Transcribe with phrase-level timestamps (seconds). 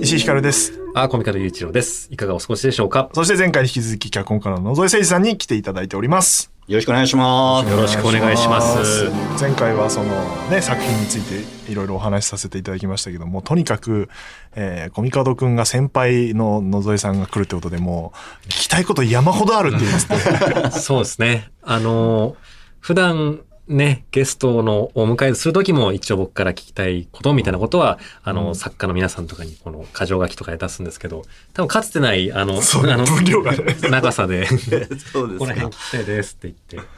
[0.00, 0.72] 石井ひかるです。
[0.94, 2.08] あ、コミカルゆういちろうです。
[2.10, 3.10] いかがお過ごしでしょうか？
[3.12, 6.57] そして前回に引き続き脚本家の野添誠二さんに来ていただいております。
[6.68, 7.70] よろしくお願いします。
[7.70, 9.10] よろしくお願いします。
[9.40, 14.10] 前回はそのね、作品についていろいろお話しさせていただきましたけども、とにかく、
[14.54, 18.12] えー、コミカドくんが先輩の野添さんが来るってことでも
[18.44, 20.70] う、聞きたいこと山ほどあるって言うんですね。
[20.78, 21.48] そうですね。
[21.62, 22.34] あのー、
[22.80, 31.22] 普段ね、ゲストのお迎えするときも一応僕から聞きたいことみたいなことは、あの、作家の皆さんとかにこの箇条書きとかで出すんですけど、
[31.52, 36.88] 多分かつてない、あの、あの、分量がね 長さで、そうでこの辺聞きたいですって言って。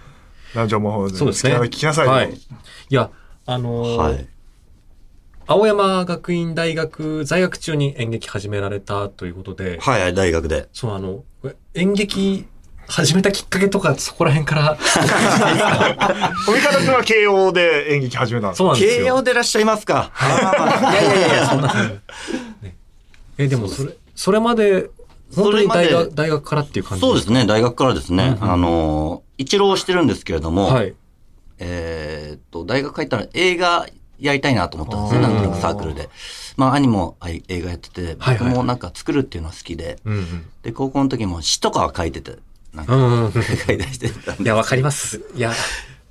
[0.55, 1.55] なんじゃもう、そうですね。
[1.55, 2.13] 聞きなさいよ。
[2.13, 2.33] はい。
[2.33, 2.39] い
[2.91, 3.11] や、
[3.47, 4.27] あのーはい。
[5.47, 10.69] 青山学院大学在学中に演劇始められたということで、はいはい、大学で。
[10.73, 11.25] そう、あの、
[11.75, 12.47] 演劇
[12.91, 14.77] 始めたきっかけとか、そこら辺から、
[16.45, 19.05] コミカドくんは慶応で演劇始めたんですそうなんですよ。
[19.05, 20.11] 慶応でいらっしゃいますか。
[20.21, 21.73] いやいやいやそんな。
[23.39, 24.91] え、でもそれ、それまで、
[25.35, 28.37] 本当に大学、で大学からっていう感じそうですね、大学からですね。
[28.41, 30.93] うんうんあの、一浪してるんですけれども、はい。
[31.61, 33.87] えーっと、大学入ったら映画
[34.19, 36.09] やりたいなと思ったんですよ、あーなんとなくサークルで。
[36.57, 37.17] まあ、兄も
[37.49, 39.99] 映画やってて、僕もなんか作るっていうのは好きで。
[40.63, 42.39] で、高校の時も詩とかは書いてて、
[42.75, 43.33] なんか、うんうんうん。
[43.33, 43.41] 書
[43.73, 45.21] いたりしてたんでいや、わかります。
[45.35, 45.53] いや、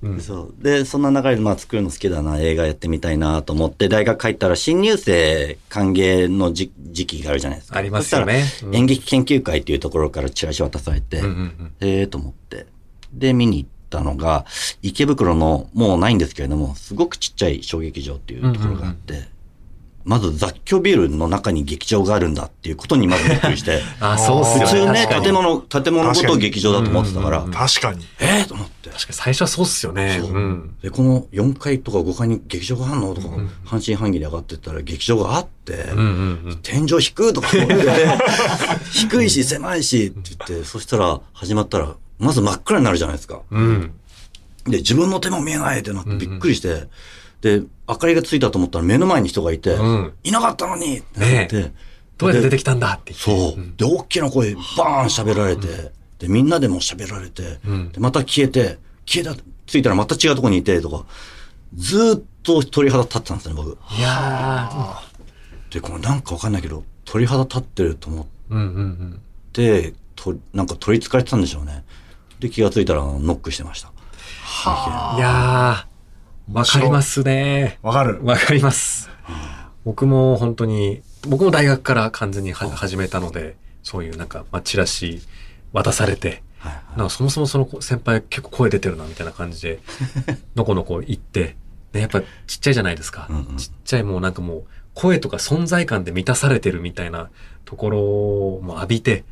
[0.01, 0.21] うん。
[0.21, 0.63] そう。
[0.63, 7.79] で、そんな流れで、まあ、作るの好きだな、映画やってみたいなと思って、大学入ったら、新入生歓迎の時時期があるじゃないですか。
[7.79, 12.65] ありますよねうん演劇研究会っていうところからチラシ渡されて、うんうんうんええと思って。
[13.13, 14.45] で、見に行ったのが、
[14.81, 19.27] 池袋の、もうないんですけれども、すごくちっちゃい小劇場っていうところがあって、
[20.09, 25.01] まず雑居ビルの中に劇場があるんだっていうことにまずびっくりして、 あ、そうっすよね。
[25.05, 28.03] 普通ね、建物、建物ごと劇場だと思ってたから、確かに。
[28.19, 28.89] ええと思って。
[28.89, 30.17] 確かに最初はそうっすよね。
[30.19, 30.75] そううん。
[30.81, 33.13] で、この4階とか5階に劇場があんの？
[33.13, 33.27] とか、
[33.65, 36.05] 半信半疑で上がってったら劇場があって、うんうんう
[36.53, 36.59] ん。
[36.63, 37.75] 天井低いとか思って、
[38.91, 43.41] 低いし狭いしって言って、そしたら始まったら、まず真っ暗になるじゃないですか。
[43.51, 43.91] うん。
[44.65, 46.87] で、自分の手も見えないってなってびっくりして、
[47.41, 51.73] で、明かりがついたと思ったら目の前に人がいて、うんいなかったのにってなって、ね
[52.17, 53.55] どうやって出てきたんだって言って。
[53.55, 53.73] そう。
[53.77, 61.05] で、大きな声、バーン喋られて、で、みんなでも喋られて、んで、また消えて、消えた、ついたらまた違うところにいて、とか、
[61.75, 63.77] ずーっと鳥肌立ってたんですね、僕。
[63.97, 64.99] いや
[65.71, 68.53] で、これなんかわかんないけど、鳥肌立ってると思っー。
[68.53, 69.21] うんうんうん。
[69.53, 71.85] て、となんか取り憑かれてたんでしょうね。
[72.39, 73.91] で、気がついたらノックしてました。
[75.17, 75.88] いやー、
[76.51, 77.77] わかりますね。
[77.83, 78.19] わかる。
[78.23, 79.09] わかります。
[79.85, 85.21] 僕も本当に、僕も大学から完全には始めたので、そういうなんか、まあ、チラシ
[85.73, 89.79] 渡されて、はいなんかそもそもその先輩結構声出てるなみたいな感じで、
[90.55, 91.55] のこのこ行って、
[91.91, 93.27] で、やっぱちっちゃいじゃないですか。
[93.29, 94.63] うんうんちっちゃいもうなんかもう、
[94.95, 97.29] 声とか存在感で満たされてるみたいな
[97.63, 97.99] ところ
[98.65, 99.23] も浴びて、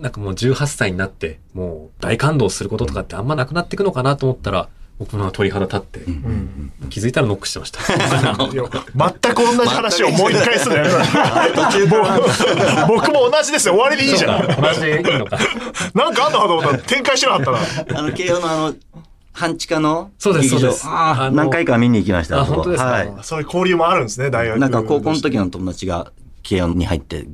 [0.00, 4.68] なんかもう18歳になって、もう大感動することとかってあんまなくなっていくのかなと思ったら、
[5.02, 6.72] 僕の鳥肌立って、うん。
[6.88, 7.80] 気づいたらノックしてました。
[7.82, 7.98] 全
[9.34, 10.86] く同じ話をもう一回するのや
[12.86, 13.74] 僕も同じですよ。
[13.74, 14.46] 終わりでいいじゃん。
[14.62, 15.36] 同じでいいのか。
[15.92, 17.58] なんかあんのかと思ったら展開しなかったな。
[17.98, 18.74] あの、慶応のあの、
[19.32, 22.38] 半地下のそうですそうです何回か見に行きました。
[22.40, 23.12] あ本当ですかはい。
[23.22, 24.56] そういう交流もあるんですね、大学。
[24.60, 26.12] なんか高校の時の友達が
[26.44, 27.26] 慶応に入って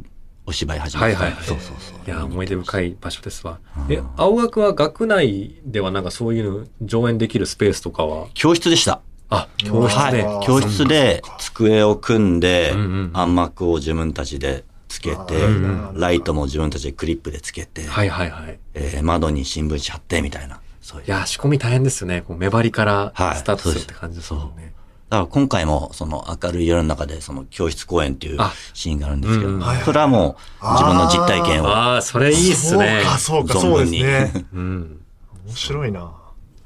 [0.49, 1.05] お芝居始めて。
[1.05, 1.45] はいはいはい。
[1.45, 1.99] そうそうそう。
[2.07, 3.59] いや、思い出深い場所ですわ。
[3.91, 8.29] え、青学は学内ではなんかそういうの上演できるスペースとかは？
[8.33, 9.03] 教室でした。
[9.29, 10.23] あ、教室で。
[10.23, 10.47] はい。
[10.47, 18.59] 教室で机を組んでうんうん、暗幕を自分たちでつけてうん、ライトも自分たちでクリップでつけて、はいはいはい。
[18.73, 20.61] えー窓に新聞紙貼ってみたいな。
[20.81, 21.07] そういう。
[21.07, 22.23] いや、仕込み大変ですよね。
[22.27, 24.73] こう目張りからはいスタートするって感じですもんね。
[25.11, 31.69] だから今回もその明るい夜の中でその教室公演っていうあシーンがあるんですけどうん、それはもう自分の実体験を。
[31.69, 33.03] ああ、それいいっすね。
[33.19, 34.47] そうか、そうか、そうですね。
[34.53, 35.01] うん。
[35.47, 36.13] 面白いな。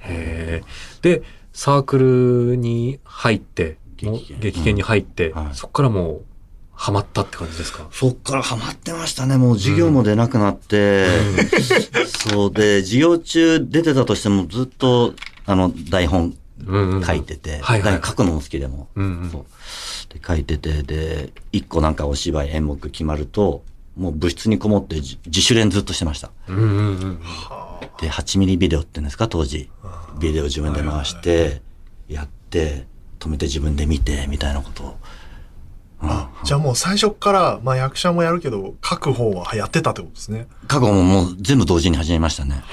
[0.00, 0.64] へえ。
[1.02, 1.22] で、
[1.52, 1.98] サーク
[2.50, 6.22] ルに入って、劇研に入って、はいそこからもう、
[6.74, 7.86] ハマったって感じですか？
[7.92, 9.36] そっからハマってましたね。
[9.36, 11.06] もう授業も出なくなって、
[12.28, 15.14] そうで、授業中出てたとしてもずっと、
[15.46, 16.36] あの、台本うんうん
[16.66, 19.44] 書いてて、はいは書くのも好きでも、うんうんそう。
[20.12, 23.62] で、書いてて、で、一個なんかお芝居演目決まると、
[23.96, 26.30] もう部室にこもって自自主練ずっとしてました。
[26.48, 26.68] うんうんう
[27.06, 27.20] ん。
[28.00, 29.68] で、8ミリビデオって言うんですか、当時。
[30.18, 31.62] ビデオ自分で回して、
[32.08, 32.86] やって、
[33.18, 34.96] 止めて自分で見て、みたいなことを。
[36.42, 40.48] うんじゃあもう最初から、まあ役者もやるけど、書く方はやってたってことですね。
[40.66, 42.64] 過去ももう全部同時に始めましたね。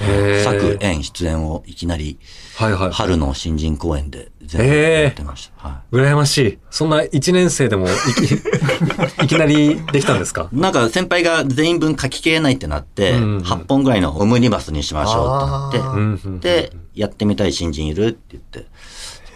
[0.44, 2.18] 作、演、出演をいきなり、
[2.56, 2.90] はいはい。
[2.90, 5.68] 春の新人公演で全部やってました。
[5.68, 6.58] は羨ましい。
[6.70, 8.34] そんな1年生でもいき
[9.24, 10.48] いきなりできたんですか？
[10.52, 10.56] い。
[10.58, 18.66] なんか先輩が全員分書ききれないってなって、うんうん8本ぐらいのオムニバスにしましょうってあなって、で、やってみたい新人いるって言って、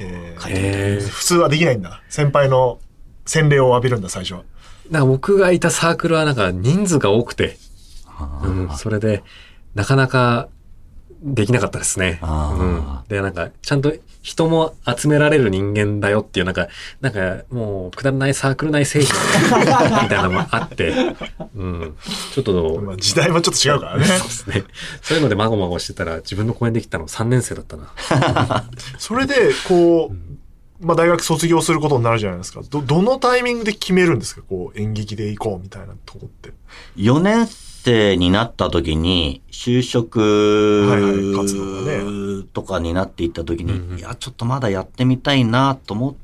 [0.01, 2.03] へ書いてみたへー普通はできないんだ。
[2.09, 2.79] 先輩の
[3.26, 4.43] 洗礼を浴びるんだ、最初は。
[4.91, 7.56] なんか僕がいたサークルはなんか人数が多くて、
[8.43, 9.23] うん、それで、
[9.75, 10.49] なかなか
[11.25, 12.19] できなかったですね。
[12.21, 12.62] あう
[13.06, 16.69] ん、で、なんか、ちゃんと人も集められる人間だよっていう、なんか、
[17.00, 19.15] なんか、もう、くだらないサークル内製品
[19.59, 20.93] みたいなのもあって、
[21.56, 21.97] うん、
[22.32, 24.05] ちょっと、まあ時代もちょっと違うからね。
[24.06, 24.65] そうですね。
[25.00, 28.65] そういうのでまごまごしてたら、自分の公演できたの3年生だったな。
[28.99, 29.35] それで、
[29.67, 30.17] こう、
[30.85, 32.61] まあ大学卒業することになるじゃないですか。
[32.69, 34.43] ど、どのタイミングで決めるんですか？
[34.49, 36.53] こう、演劇で行こうみたいなとこって。
[36.97, 41.85] 4年生になった時に、就職活動
[42.43, 46.15] がとかになっていった時に、うんうんいや、ちょっとまだやってみたいなと思っ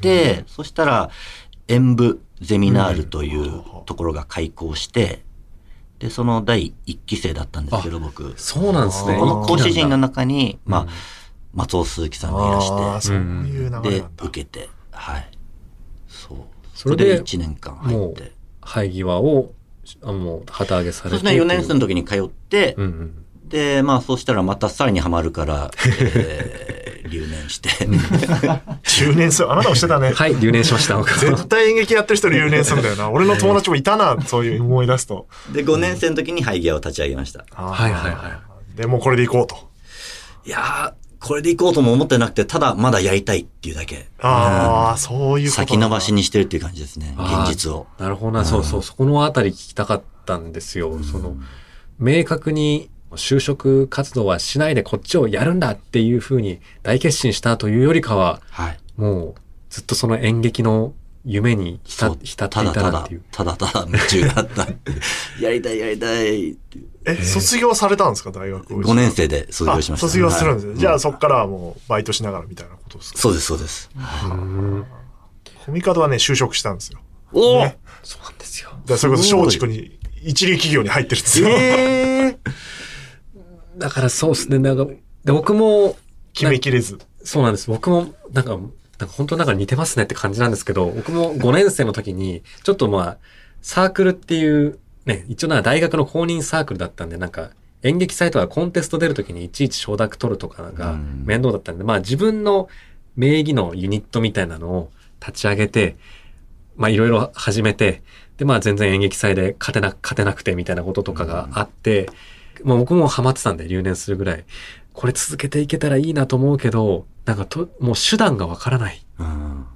[0.00, 1.10] て、そしたら、
[1.68, 5.22] 演舞ゼミナールというところが開校して、
[6.00, 8.34] で、その第1期生だったんですけど、僕。
[8.36, 9.16] そうなんですね。
[9.16, 10.92] この講師陣の一中に、まうんあ、
[11.54, 13.90] 松尾鈴木さんがいらして、そういう流れなんだ。
[13.90, 15.28] で、受けて、はい。
[16.08, 16.38] そう。
[16.74, 18.32] それで1年間入って。、
[18.64, 19.52] 生え際を、
[20.02, 23.48] あもう、旗揚げされてそうですね、4年生の時に通って、うんうん。
[23.48, 26.74] で、まあ、そうしたらまたさらにハマるから、えー
[27.08, 27.68] 留年して。
[28.82, 29.52] 10年する。
[29.52, 30.12] あなたもしてたね。
[30.12, 30.96] はい、留年しました。
[30.96, 33.10] 僕絶対演劇やってる人留年するんだよな。
[33.12, 35.28] 俺の友達もいたな、そういう思い出すと。
[35.52, 37.44] で、5年生の時に廃業を立ち上げました。
[37.54, 38.40] はいはいは
[38.74, 39.56] で、もうこれで行こうと。
[40.46, 44.08] いやー、これで行こうとも思ってなくて、ただまだやりたいっていうだけ。
[44.20, 45.68] ああ、そういうことだ。
[45.68, 47.86] 先延ばしにしてるっていう感じですね、現実を。
[47.98, 51.02] なるほどな、そうそう、そこのあたり聞きたかったんですよ。
[51.02, 51.36] その、
[51.98, 58.78] 明確に就職活動はしないでこっちをやるんだっていうふうに大決心したというよりかは、はい。
[58.96, 59.34] もう
[59.70, 60.92] ずっとその演劇の
[61.24, 63.22] 夢に浸っていたなっていう。
[63.30, 64.66] ただただ、ただただ夢中があった。
[65.40, 66.86] やりたいやりたいっていう。
[67.06, 68.80] え、卒業されたんですか大学を。
[68.82, 70.06] 5年生で卒業しました。
[70.06, 70.70] あ卒業するんですね。
[70.72, 73.18] はいじゃあそっからはもうバイトしながらみたいなことですか？
[73.18, 73.90] そうです、そうです。
[74.24, 74.84] うん
[75.64, 77.00] コミカドはね、就職したんですよ。
[77.32, 78.70] おねそうなんですよ。
[78.70, 81.48] だからそれこそ松竹に一流企業に入ってるんですよ。
[81.48, 82.38] え
[83.78, 84.58] だからそうですね。
[84.58, 84.86] なんか、
[85.24, 85.96] で僕も、
[86.32, 86.98] 決めきれず。
[87.24, 87.68] そうなんです。
[87.70, 88.58] 僕も、なんか、
[89.04, 93.18] なんか本当なんか似てますねって感じなんですけど、僕も5年生の時に、ちょっとまあ、
[93.60, 97.50] サークルっていう、ね、一応なんか大学の公認サークルだったんで、なんか、
[97.82, 101.24] 演劇祭とかコンテスト出る時にいちいち承諾取るとかがうん。
[101.26, 102.68] 面倒だったんで、まあ自分の
[103.14, 104.90] 名義のユニットみたいなのを
[105.20, 105.96] 立ち上げて、
[106.76, 108.02] まあいろいろ始めて、
[108.38, 112.08] でまあ全然演劇祭で勝てな、勝てなくてみたいなこととかがあって、
[112.62, 114.44] まあ僕もハマってたんで留年するぐらい、
[114.94, 119.04] これ続けていけたらいいなと思うけど、なんかと、もう手段がわからない。
[119.18, 119.66] うん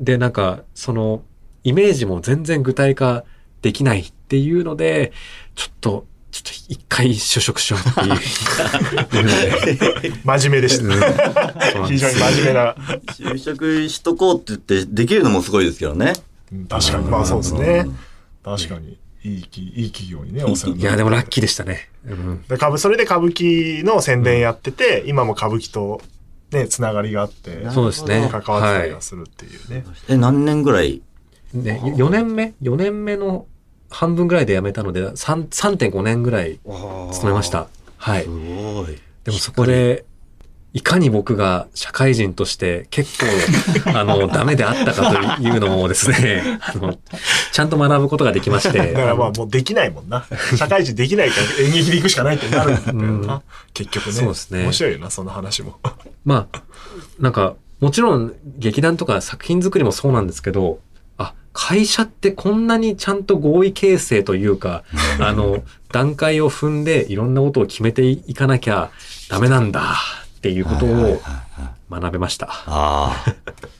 [0.00, 1.22] で、なんか、その、
[1.64, 3.24] イメージも全然具体化
[3.62, 5.12] できないっていうので、
[5.56, 8.16] ちょっと、ちょっと一回就職しようっていう。
[10.24, 11.86] 真面目でした。
[11.86, 12.74] 非常に真面目な。
[13.08, 16.12] 就職しとこうって言って、できるのもすごいですけどね。
[16.52, 17.04] うん確かに。
[17.10, 17.86] まあそうですね。
[18.44, 18.98] 確かに。
[19.24, 21.88] いいき、いい企業にね、お世話にいや、なってでもラッキーでしたね。
[22.06, 22.42] うん。
[22.42, 26.00] でそれで歌舞伎の宣伝やってて、今も歌舞伎と
[26.50, 28.28] ね、つながりがあって、そうですね。
[28.30, 29.84] 関わってたりはするっていうね。
[30.08, 31.02] え、何年ぐらい？
[31.54, 33.46] ね、4年目 ?4 年目の
[33.90, 37.68] 半分ぐらいで辞めたので、3 3.5年ぐらい勤めました。
[37.96, 38.28] はいす。
[38.28, 38.98] ごい。
[39.24, 40.04] でもそこで、
[40.74, 43.26] いかに僕が社会人として結構、
[43.98, 46.98] あの、 ダメであったかというのもですね、あの、
[47.52, 48.78] ちゃんと学ぶことができまして。
[48.78, 50.24] だからまあもうできないもんな。
[50.56, 53.42] 社会人できないから演劇で行くしかないってなるんだようんな。
[53.74, 54.12] 結局ね。
[54.12, 55.78] そうですね面白いよな、その話も。
[56.24, 56.62] まあ、
[57.20, 60.78] なんか、もちろん劇団とか作品作りもそうなんですけど、
[61.18, 64.84] あ、会社ってこんなにちゃんと合意形成というか、
[65.18, 68.90] あの、 段階を踏んでいろんなことを決めていかなきゃ
[69.28, 69.96] ダメなんだ
[70.42, 72.46] っていうことをはいはいはいはい学べました。
[72.46, 73.34] ああ。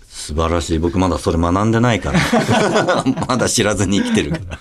[0.06, 0.78] 素晴らしい。
[0.78, 2.20] 僕まだそれ学んでないから。
[3.26, 4.58] まだ知らずに生きてるから。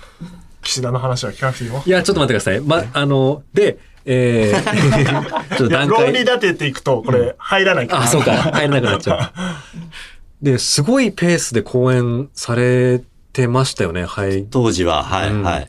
[0.64, 1.84] 岸田の話は聞かなくていいよ。
[1.86, 2.62] いや、ちょっと待ってください。
[2.62, 6.04] ま、あの、で、えー、 ちょっといや段階。
[6.06, 8.04] 論理立てていくと、これ入らないから。
[8.04, 8.32] あ、そうか。
[8.32, 9.42] 入らなくなっちゃう。
[10.44, 13.02] で、すごいペースで公演され
[13.34, 14.06] てましたよね。
[14.06, 14.46] はい。
[14.50, 15.68] 当時は、はい、うんはい。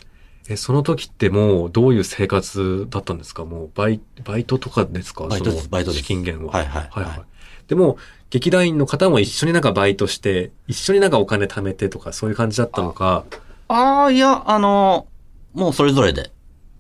[0.49, 3.45] え、その時ってもうどういう生活だったんですか？
[3.45, 5.27] もうバイ、バイトとかですか？
[5.27, 6.53] バイトですバイトです資金源は。
[6.53, 7.23] はいはいはい、はい
[7.69, 7.97] でも、
[8.29, 13.25] 劇団員の方も一緒になんかバイトして、一緒になんかお金貯めてとか、そういう感じだったのか？
[13.69, 15.07] ああ、いや、あの、
[15.55, 16.33] もうそれぞれで。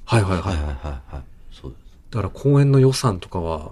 [0.04, 0.42] はいはいはい。
[0.42, 1.22] はいはいはいはい。
[1.52, 1.82] そうです。
[2.10, 3.70] だから公演の予算とかは、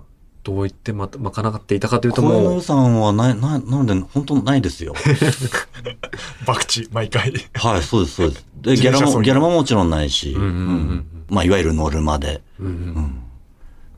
[0.51, 4.95] どう言ってま、賄っていたかというともう予、算はない、な、なので、本当ないですよ。
[6.45, 7.33] 博打、毎回。
[7.55, 8.47] はい、そうです、そうです。
[8.63, 10.57] で、ギャラも、ギャラももちろんないし、うんうんうんう
[10.95, 13.23] んまあ、いわゆるノルマで、うんうんうん。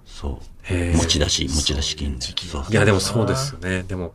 [0.04, 0.72] そう。
[0.74, 2.26] 持ち出し、持ち出し金で。
[2.26, 3.84] そういや、でもそうですよね。
[3.88, 4.14] でも、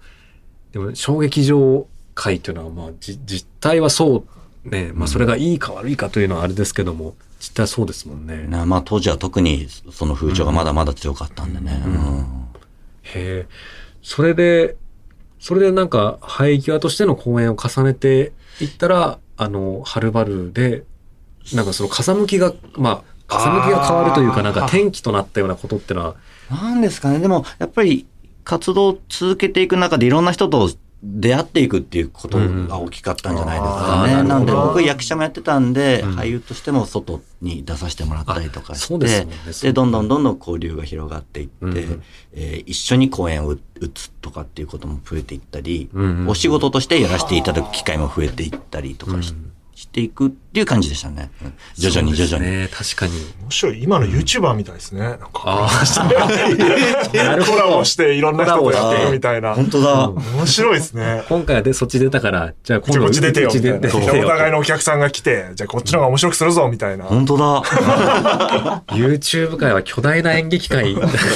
[0.72, 4.25] でも、小劇場界というのは、まあ、じ実態はそ
[4.63, 8.48] う、ね、まあ、それがいいか悪いかというのはあれですけども、実態はそうですもんね。
[8.48, 11.82] ねまあ、当時は特にその風潮がまだまだ強かったんでね。
[11.86, 12.48] うん
[13.03, 13.48] へえ。
[14.01, 14.75] それで、
[15.39, 20.84] それでなんか、生え際としての公演を重ねていったら、あの、はるばるで、
[21.53, 26.15] なんかその風向きが、まあ、風向きが変わるというか、なんか転機となったようなことってのは、
[26.50, 27.20] なんですかね。
[27.20, 28.06] でも、やっぱり
[28.44, 30.70] 活動を続けていく中でいろんな人と
[31.03, 34.13] 出会っていくっていうことが大きかったんじゃないですかね。
[34.13, 36.15] うんうんなので僕役者もやってたんで、うん。
[36.15, 39.27] 俳優としても外に出させてもらったりとかあして、そうでね。
[39.61, 42.03] で、どんどんどんどん交流が広がっていって、うんうん。
[42.33, 43.59] えー一緒に公演を打
[43.93, 45.89] つとかっていうことも増えていったり、
[46.27, 49.35] お仕事としてやらせていただく機会も増えていったりとかし,、う
[49.86, 51.29] んていくっていう感じでしたね。
[51.43, 52.51] うん徐々に徐々に。
[52.51, 53.13] ね、確かに。
[53.41, 53.84] 面白い。
[53.84, 55.01] 今の YouTuber みたいですね。
[55.01, 55.84] なんか、あ
[57.13, 59.53] なる コラボしていろんな人とやっていくみたいな。
[59.53, 60.10] 本当だ。
[60.10, 61.24] 面白いですね。
[61.29, 63.50] 今回はでそっち出たから、じゃあ今度こっち出てよ。
[63.50, 67.05] お互いのお客さんが来て、じゃあこっちの方が面白くするぞ、みたいな。
[67.05, 67.62] 本当だ。
[68.88, 70.96] YouTube 界は巨大な演劇界。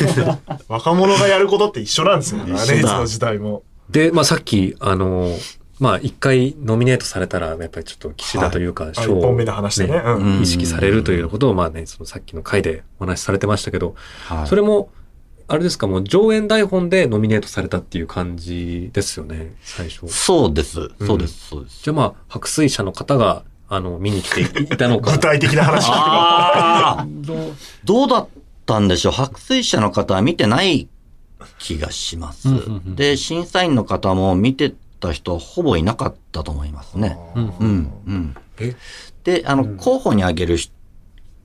[0.68, 2.54] 若者がやることって一緒なんですよね。
[2.54, 3.64] いつの時代も。
[3.90, 5.38] で、まあさっき、あの、
[5.82, 13.96] まあ一回ノミネートされたら、やっぱりちょっと騎士だというか、はい賞をあ一本目で話してねうん意識されるということを、まあね、そのさっきの回でお話しされてましたけど、
[14.26, 14.92] はいそれも、
[15.48, 20.08] あれですか、もう上演台本でノミネートされたっていう感じですよね、最初。
[20.08, 20.92] そうです。
[21.06, 21.48] そうです。
[21.50, 21.84] そうです。
[21.84, 25.14] じゃあまあ、白水社の方が、あの、見に来ていたのか。
[25.18, 25.88] 具体的な話。
[25.90, 28.28] ああどうどうだっ
[28.66, 29.12] たんでしょう？
[29.14, 30.88] 白水社の方は見てない
[31.58, 32.48] 気がします。
[32.48, 37.18] うんうんうんで、審査員の方も見てた人はほぼいなかったと思いますね。
[37.36, 38.36] うんうん、うん。
[38.60, 38.76] え？
[39.26, 40.72] で、あの、候補に挙げるし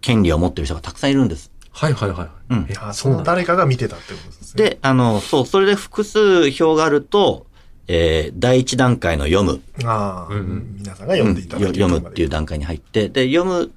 [0.00, 1.50] 権利を持ってる人がたくさんいるんです。
[1.72, 2.28] はいはいはい。
[2.50, 3.08] うんえあそ。
[3.08, 4.64] の誰かが見てたってことですね。
[4.64, 7.46] で、あの、そう、それで複数票があると、
[7.88, 13.70] えー第一段階の読む、ああ、うんうん皆さんが読んでいただうんよ読むっていう段階に入って、で、読む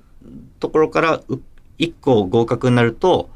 [0.59, 1.39] ところからう
[1.77, 3.29] 一個合格になると、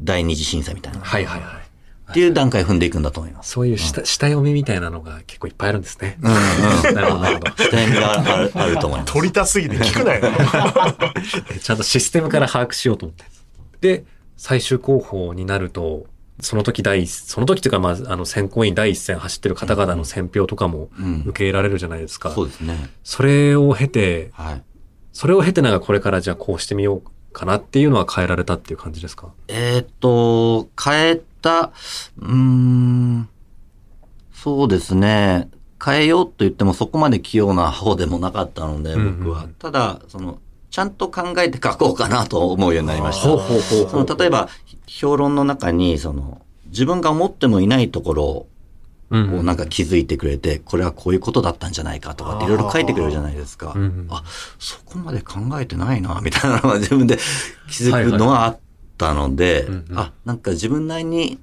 [0.00, 1.00] 第二次審査みたいな。
[1.00, 1.57] はいはいはい。
[2.10, 3.50] っていう段階踏んでいくんだと思います。
[3.50, 6.18] そういう下,、下読みみたいなのが結構いっぱいあるんですね。
[6.22, 6.94] うんうん。
[6.94, 7.50] なるほどなるほど。
[7.50, 9.12] 下読みがあるあると思います。
[9.12, 10.22] 取りたすぎて聞くなよ。
[11.60, 13.24] ちゃんとシステムから把握しようと思って。
[13.80, 14.04] で、
[14.36, 16.06] 最終候補になると、
[16.40, 22.30] その時第一、その時というか、まあ、あの、選考委員第一線走ってる方々の選評とかもうん受け入れられるじゃないですか。
[22.30, 22.90] そうですね。
[23.02, 24.62] それを経て、はい。
[25.12, 29.32] それを経てなんかこれからじゃあこうしてみようかなっていうのは変えられたっていう感じですか？
[29.48, 31.72] えーっと、変えた、
[32.18, 33.28] うーん、
[34.32, 35.48] そうですね。
[35.84, 39.46] 変えようと言ってもそこまで器用な方でもなかったので、うんうん僕は。
[39.58, 40.38] ただ、その、
[40.70, 43.22] ちゃんと考えて書こうかなと思うようになりました。
[43.88, 44.48] その例えば、
[44.86, 48.46] 評論の中に、その、自分が思ってもいないところ
[49.10, 53.72] うんをなんか気づいてくれて、これはこういうことだったんじゃないかとかっていろいろ書いてくれるじゃないですか。
[53.74, 54.22] うんうんあ、
[54.58, 57.18] そこまで考えてないな、みたいなのが自分で
[57.70, 58.58] 気づくのはあっ
[58.98, 61.38] たのでうんうん、あ、なんか自分なりに、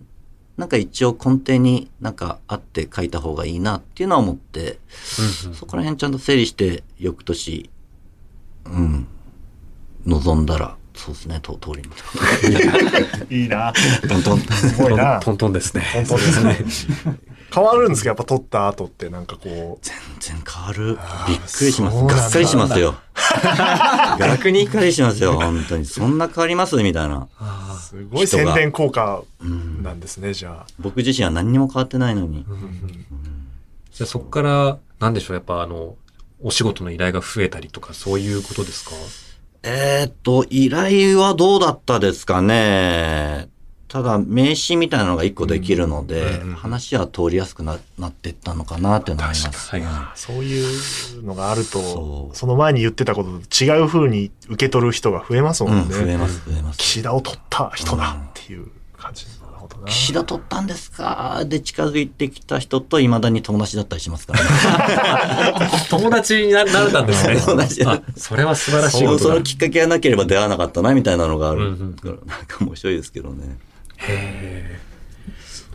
[0.57, 4.79] なんか一応根底になんかあって書いた方がいいなっていうのは思って、
[5.19, 7.69] うんうんそこら辺ちゃんと整理して、翌年、
[8.65, 9.07] うん、
[10.05, 11.83] 望んだら、そうですね、と通り
[13.29, 13.29] に。
[13.43, 13.74] いいな。
[14.07, 14.39] トントン。
[14.41, 15.19] すごいな。
[15.19, 15.83] トントンですね。
[15.93, 16.57] 本当ですね。
[17.53, 19.85] 変わるんですかやっぱ撮った後ってなんかこう。
[19.85, 21.97] 全然変わるびっくりします。
[21.97, 22.95] がっかりしますよ。
[24.20, 25.86] 逆にがっかりしますよ、本当に。
[25.86, 26.75] そんな変わります？
[26.82, 27.27] みたいな。
[27.39, 29.24] あすごい宣伝効果
[29.82, 30.65] なんですね、じゃあ。
[30.79, 32.55] 僕自身は何にも変わってないのにー。
[33.91, 35.96] じゃあそこから、なんでしょう、やっぱあの、
[36.41, 38.91] お仕事の依頼が増えたりとか、そういうことですか？
[39.63, 43.48] えーっと、依頼はどうだったですかね。
[43.96, 49.70] ただ、名刺みたいなのが一個できるので、うん話は通りやすくななっていったのかなって思います。
[49.70, 55.96] はいはそういうのがあるとそ、うその前に言ってたことと違う風に受け取る人が増えますもうんん、ね。
[55.96, 56.80] 増えます、増えます。
[56.80, 59.28] 岸田を取った人だっていう感じ。
[59.86, 61.44] 岸田取ったんですか？
[61.46, 65.70] で近づいてきた人と未だに友達だったりしますからね。
[65.90, 67.40] 友達にななれたんですね。
[67.46, 69.36] 友達あ、それは素晴らしいそことだ。
[69.36, 71.62] のきっかけがなければ出会わなかったなみたいなのがある。
[71.62, 71.66] うん
[72.04, 73.58] うんなんか面白いですけどね。
[73.98, 74.80] へ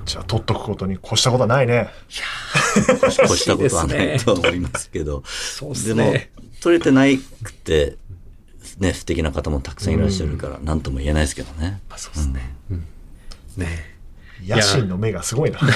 [0.05, 1.91] じゃあ取っとくことに越したことはないね。
[2.11, 5.23] 越したことはないと思いますけど。
[5.25, 7.97] そうっですもね。、取れてないくて、
[8.79, 11.81] ね、素敵な方もたくさんいらっしゃるから、なんとも言えないですけどね。
[11.89, 12.55] まあそうですね。
[12.71, 12.85] うん。
[13.57, 13.69] ね
[14.45, 15.61] 野心の目がすごいな。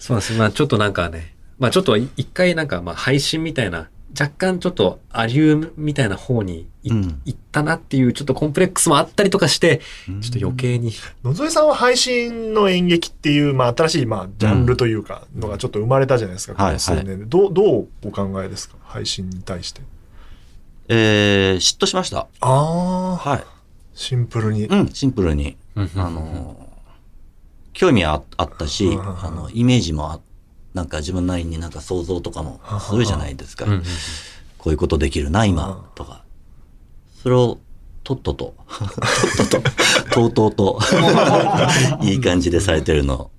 [0.00, 0.32] そうなんです。
[0.32, 10.92] まあちょっとなんかね、まあちょっと一回なんかまあ配信みたいな、若干ちょっとアリウムみたいな方にいうん行ったなっていうちょっとコンプレックスもあったりとかして、ちょっと余計に。
[11.24, 17.24] 野添さんは配信の演劇っていう、まあ、新しい、まあ、ジャンルというか、のがちょっと生まれたじゃないですか、はいこの数年で。
[17.24, 19.80] どう、どうお考えですか配信に対して？
[20.88, 22.26] えー、嫉妬しました。
[22.40, 23.44] ああ、はい。
[23.94, 24.66] シンプルに。
[24.66, 25.56] うん、シンプルに。
[25.76, 26.68] うんあの、
[27.72, 30.20] 興味はああったし、うんあの、イメージもあ
[30.74, 33.66] なんか自分なりになんか想像とかもするじゃないですか。
[34.58, 36.22] こういうことできるな、今、とか。
[37.22, 37.58] それを、
[38.04, 38.54] とっとと、
[39.36, 39.70] とっとと、
[40.10, 40.80] とうとうと、
[42.02, 43.30] いい感じでされてるの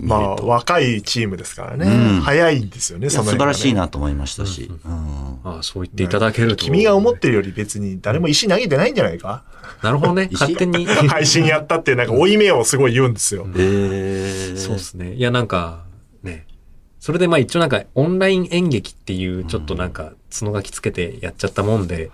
[0.00, 0.46] まあ、と。
[0.46, 1.86] 若いチームですからね。
[1.86, 4.70] うん早いんですよね、ね素晴らしいなと思いましたし。
[4.84, 6.56] うんああそう言っていただけると。
[6.56, 9.44] 君が思ってるより別に誰も石投げてないんじゃないか？
[9.82, 10.28] なるほどね。
[10.32, 10.40] 石？
[10.40, 10.86] 勝手に。
[10.86, 13.46] 配信やったってなんか追い目をすごい言うんですよ。
[13.56, 15.14] えー、そうですね。
[15.14, 15.91] いや、なんか、ね。
[17.02, 22.12] それでまあ一応なんかオンライン演劇っていうちょっとなんか角書きつけてやっちゃったもんで。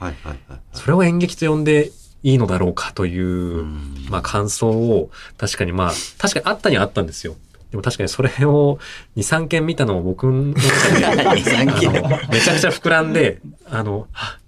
[0.72, 1.90] それを演劇と呼んで
[2.22, 7.36] いいのだろうかという、うんまあ感想を確かにまあ、確かにあったにはあったんですよ。
[7.70, 8.78] でも確かにそれを
[9.18, 11.04] 2、3件見たのを僕の中で
[11.36, 14.38] 2 3件あのめちゃくちゃ膨らんで、あの、は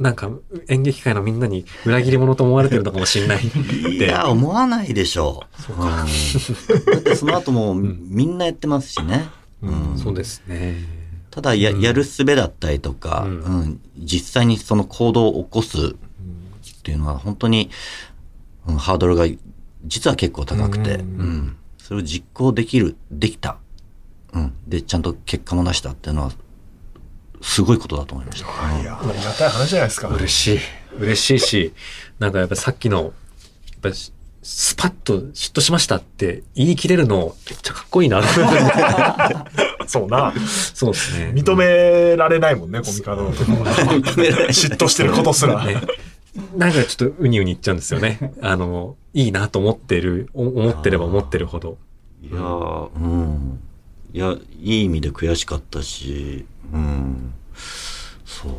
[0.00, 0.30] なんか
[0.66, 4.06] 演劇界のみんなに裏切り者と思われてるのかもしれないって。
[4.06, 5.72] いや、思わないでしょう。
[5.74, 9.28] うんだってその後もみんなやってますしね。
[9.66, 10.76] うんそうですね。
[11.30, 17.70] ただや、やる術だったりとか、ううんん実際にその行動を起こすっていうのは本当に、
[18.66, 19.26] うんハードルが
[19.84, 21.06] 実は結構高くて、ううん
[21.48, 23.58] んそれを実行できる、できた。
[24.32, 24.52] うん。
[24.66, 26.32] で、ちゃんと結果も出したっていうのは、
[27.42, 28.46] すごいことだと思いました。
[28.48, 30.08] うんいや、ありがたい話じゃないですか。
[30.08, 30.58] 嬉しい。
[30.98, 31.72] 嬉しいし、
[32.18, 33.12] なんかやっぱさっきの、やっ
[33.82, 33.94] ぱり
[34.44, 38.22] スパッと嫉妬しましたって言い切れるのめっちゃかっこいいな。
[39.88, 40.34] そうな。
[40.74, 41.32] そうですね。
[41.34, 43.28] 認められないもんね、コミカド。
[43.30, 45.64] 嫉妬してることすら。
[45.64, 45.80] ね。
[46.56, 48.34] なんかちょっとウニウニ言っちゃうんですよね。
[48.42, 51.78] あの、いいなと思ってる、お思ってれば思ってるほど。
[52.22, 53.60] いやーうん。
[54.12, 57.32] いや、いい意味で悔しかったし、うん。
[58.26, 58.52] そう。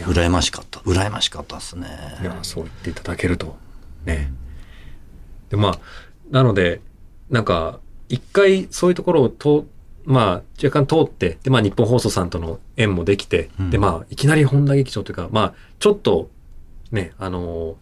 [0.00, 0.80] 羨ましかった。
[0.80, 1.86] 羨ましかったですね。
[2.22, 3.56] いや、そう言っていただけると。
[4.04, 4.32] ね。
[5.52, 5.78] で、まあ、
[6.30, 6.80] なので、
[7.30, 9.66] なんか、一回そういうところをと、
[10.04, 16.30] まあ、若干通って、で、まあ、日本放送さんとの縁もできて、うんで、まあ、いきなり本田劇場というか、まあ、ちょっと、
[16.90, 17.76] ね、あの、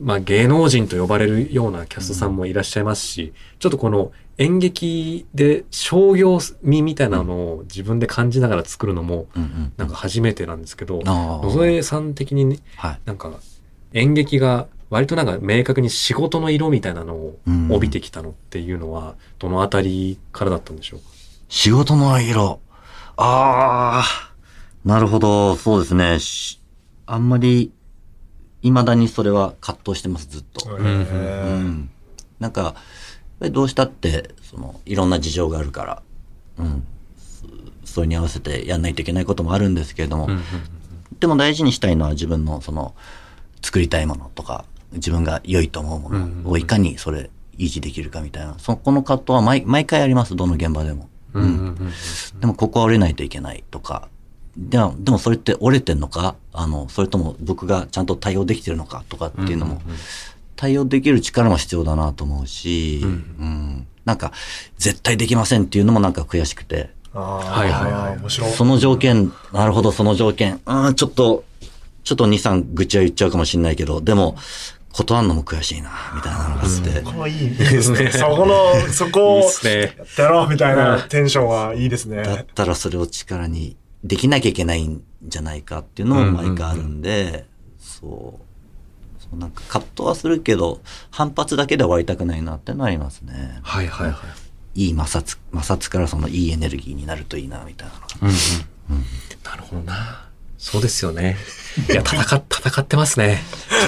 [0.00, 9.72] まあ、芸能人と呼ばれるようなキャストさんもいらっしゃいますし、ちょっとこの演劇で商業味みたいなのを自分で感じながら作るのも、うんうん。
[9.76, 13.00] なんか初めてなんですけど、野添さん的にね、はい。
[13.04, 13.30] なんか
[13.92, 21.00] 演劇が割となんか明確に仕事の色みたいなのをうん帯びてきたのっていうのは、どのあたりからだったんでしょう？
[21.00, 21.06] か
[21.48, 22.60] 仕事の色。
[23.16, 24.32] ああ、
[24.84, 26.18] なるほど、そうですね。
[26.20, 26.60] し
[27.06, 27.72] あんまり、
[28.62, 30.68] 未だにそれは葛藤してます、ずっと。
[30.70, 31.90] へうーん。
[32.38, 32.74] なんか、
[33.40, 36.02] どうしたって、その、いろんな事情があるから、
[36.58, 36.84] うん。
[37.84, 40.40] そそれに合わせてやんないといけないこともあるんですけれども、うん
[41.20, 42.94] でも大事にしたいのは自分のその
[43.62, 44.66] 作りたいものとか
[44.96, 48.54] 自分が良いと思うものをいかにそれ維持できるかみたいな。
[48.58, 51.92] そこの葛藤は毎毎回ありますどの現場でも、うんうんうん
[52.40, 54.08] でもここは折れないといけないとか。
[54.56, 56.36] でもでもそれって折れてんのか？
[56.52, 59.82] あのそれとも僕がちゃんと対応できてるのかとかっていうのも
[60.56, 63.86] 対応できる力も必要だなと思うし、うん。
[64.06, 64.32] なんか
[64.78, 66.90] 絶対できませんっていうのもなんか悔しくて。
[67.12, 68.18] ああ、はいはいはい。
[68.18, 68.50] 面白い。
[68.52, 70.60] その条件、なるほど、その条件。
[70.66, 71.44] うん、ちょっと、
[72.04, 74.36] ちょっと2、3愚痴は言っちゃうかもしれないけど、でも、
[74.96, 77.30] 断るのも悔しいな、みたいなのがあって。
[77.30, 78.10] いいですね。
[78.10, 79.50] そこの、そこを
[80.16, 82.46] やろうみたいなテンションはいいですだっね。
[82.54, 87.44] たらそれを力にできなきゃいけないんじゃないかっていうのも毎回あるんで、
[87.78, 89.22] そう。
[89.22, 90.80] そうなんか葛藤はするけど、
[91.10, 93.58] 反発だけで終わりたくないなってのはありますね。
[93.62, 94.14] はいはいは
[94.74, 94.82] い。
[94.86, 98.06] いい摩擦、摩擦からそのいいエネルギーになるといいな、みたいなのが。
[98.22, 98.28] うん
[98.96, 99.04] うん
[99.44, 100.26] なるほどな。
[100.58, 101.36] そうですよね。
[101.88, 103.38] いや、戦っ、戦ってますね。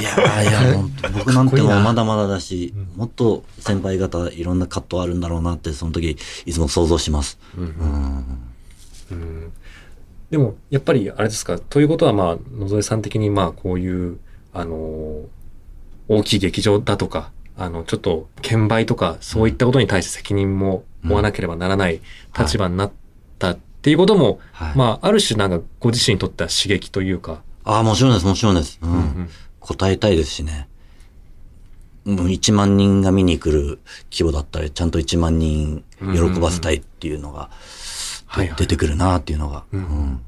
[0.00, 7.38] いやーいや、 本当僕なんてもまだまだだし、もっと先輩方いろんな葛藤あるんだろうなって、その時、いつも想像します。
[7.56, 8.40] うん。
[9.10, 9.52] うん。
[10.30, 14.18] でも、やっぱり、あれですか、ということは、まあ、野添さん的に、まあ、こういう、
[14.52, 15.38] あのー
[16.10, 22.00] 大きい劇場だとか、あの、ちょっと、券売とか、そういったことに対して責任も負わなければならない
[22.36, 22.92] 立場になっ
[23.38, 24.76] たっていうことも、はい。
[24.76, 28.78] まあ、ある種なんか、ご自身にとっては刺激というか、ああ、もちろんです、もちろんです。
[28.82, 28.90] うん。
[28.90, 30.68] ん答えたいですしね。
[32.06, 33.78] もう1万人が見に来る
[34.10, 37.50] 規模だったら、ちゃんと1万人喜ばせたいっていうのが、
[38.56, 40.20] 出てくるなっていうのが、うん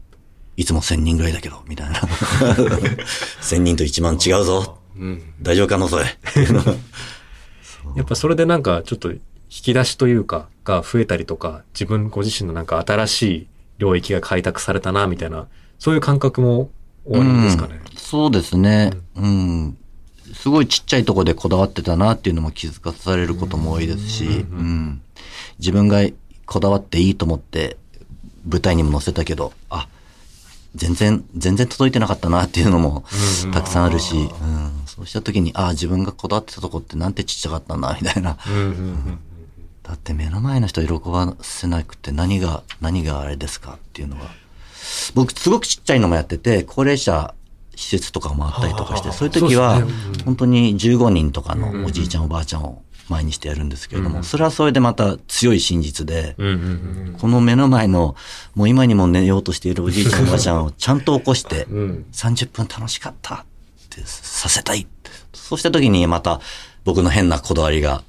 [0.59, 1.95] いつも1000人ぐらいだけど、みたいな。
[3.41, 4.77] 1000人と1万違うぞ。
[4.95, 5.23] うん。
[5.41, 6.05] 大丈夫かのそれ。
[7.97, 13.47] やっぱそれでなんか、ちょっと、引き出しというか、が増えたりとか、自分ご自身のなんか新しい
[13.79, 15.49] 領域が開拓されたな、みたいな、
[15.79, 16.71] そういう感覚も
[17.05, 17.75] 終わりですかね。
[17.75, 18.91] うんそうですね。
[19.15, 19.79] うん。
[20.35, 25.01] すごいちっちゃいとこでこだわってたなっていうのも気づかされることも多いですし、うん。
[25.61, 26.01] 自分が
[26.45, 27.77] こだわっていいと思って
[28.49, 29.87] 舞台にも載せたけど、あ、
[30.75, 33.05] 全然、全然届いてなかったなっていうのも
[33.53, 34.31] たくさんあるし、うん。
[34.87, 38.39] そうした時に、あ、自分がこだわってたとこってなんてちっちゃかったんだ、みたいな。
[39.85, 44.40] だって目の前の人を喜ばせなくて何が、何があれですかっていうのが。
[45.15, 47.35] 僕すごくちっちゃいのもやってて、高齢者
[47.77, 49.83] 施設とかもあったりとかして、そういう時は
[50.25, 56.37] 本当に15人とかのおじいちゃんおばあちゃんを前にしてやるんですけれども、それはそれでまた強い真実で、
[57.19, 58.15] この目の前の、
[58.55, 62.07] もう今にも寝ようとしているおじいちゃんおばあちゃんをちゃんと起こして、 うん。
[62.13, 63.39] 30分楽しかったっ
[63.89, 64.87] てさせたい。
[65.33, 66.41] そうした時にまた
[66.85, 68.05] 僕の変なこだわりが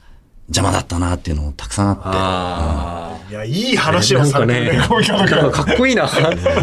[0.51, 2.01] 邪魔だったなっていうのもたくさんあって。
[2.05, 2.91] あ
[3.31, 6.03] いや、いい話をされてるね、なんかねかかっこいいな。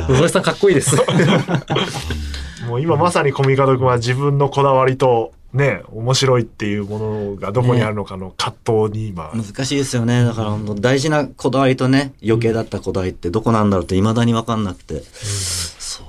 [0.08, 0.96] 野添さんかっこいいです。
[0.96, 2.68] 君。
[2.68, 10.22] もう今まさにコミカド君は自分のこだわりと、ね、面白いっていうものがどこにあるのかの葛藤に今、難しいですよね。
[10.22, 15.02] だから本当大事なこだわりとね、余計だったこだわりってどこなんだろうって未だにわかんなくて。
[15.14, 16.06] そう。
[16.06, 16.07] コミ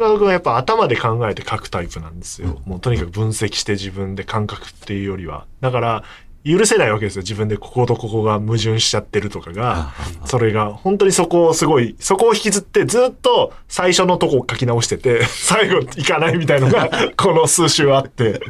[0.00, 2.60] カド君はやっぱ頭で考えて書くタイプなんですよ。
[2.64, 5.46] もうとにかく分析して自分で感覚っていうよりは。
[5.60, 6.04] だから、
[6.44, 7.22] 許せないわけですよ。
[7.22, 9.92] 自分でこことここが矛盾しちゃってるとかが。
[10.26, 18.40] それが、本当にそこをすごい、そこを引きずってずっと最初のとこ書き直してて、 最後いかないみたいのが、 この数週あって。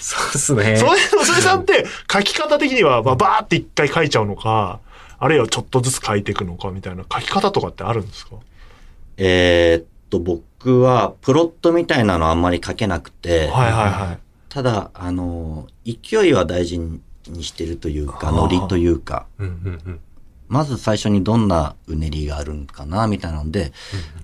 [0.00, 0.76] そうですね。
[0.78, 4.80] それ、それさんって書き方的には、まあ、バーって一回書いちゃうのか、
[5.20, 8.34] あるいはちょっとずつ書いていくのかみたいな書き方とかってあるんですか？
[9.16, 14.18] えーっと、僕はプロットみたいなのあんまり書けなくて、はいはいはい。
[14.48, 17.00] ただ、あの、勢いは大事に
[17.42, 19.52] してるというか、ノリというか、うんうん
[19.86, 20.00] うん。
[20.48, 23.72] まず最初にどんなうねりがあるんかな、みたいなので、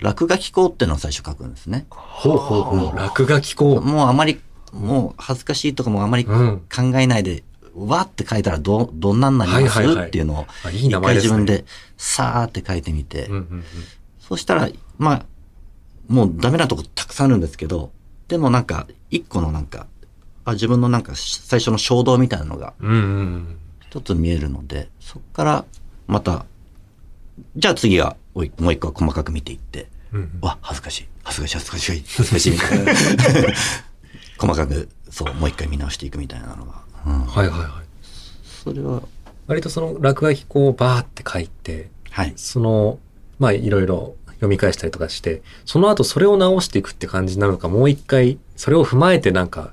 [0.01, 1.87] 落書き項っていうのを最初書くんですね。
[1.91, 2.97] ほうほうほう。
[2.97, 4.41] 落書きこもうあまり、
[4.73, 6.33] もう恥ずかしいとかもあまりう。
[6.33, 6.59] うん。
[6.75, 7.45] 考えないで、
[7.75, 11.65] わって書いたらど、どんなんなります、はいはいはいっていうのを、一回自分で、
[11.97, 13.65] さーって書いてみて、うんうんうん。
[14.19, 15.27] そしたら、まあ、
[16.09, 17.91] もうダメなとこたくさんあるんですけど、
[18.29, 19.87] でもなんか、一個のなんか、
[20.45, 22.75] あ自分のなんか最初の衝動みたいなのが
[23.89, 25.65] 一つ見えるので、そこから
[26.07, 26.47] また、
[27.57, 30.21] じゃあ次はもう一個細かく見ていって、うん。
[30.21, 32.93] うんわ、恥ずかしい、恥ずかしい、恥ずかしい、恥ずかしい、みたいな。
[34.39, 36.83] 細かく、そう、もう一回見直していくみたいなのが。
[37.07, 37.71] うん、はいはいはい。
[38.65, 39.03] それは、
[39.47, 42.33] 割とその落書きこうバーって書いて、はい。
[42.37, 42.99] その、
[43.39, 49.73] まあいろいろ読み返したりとかして、その後それを直していくって感じになるのか、もう一回それを踏まえてなんか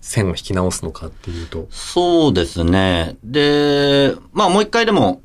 [0.00, 1.66] 線を引き直すのかっていうと。
[1.70, 3.16] そうですね。
[3.24, 5.20] で、まあもう一回でも、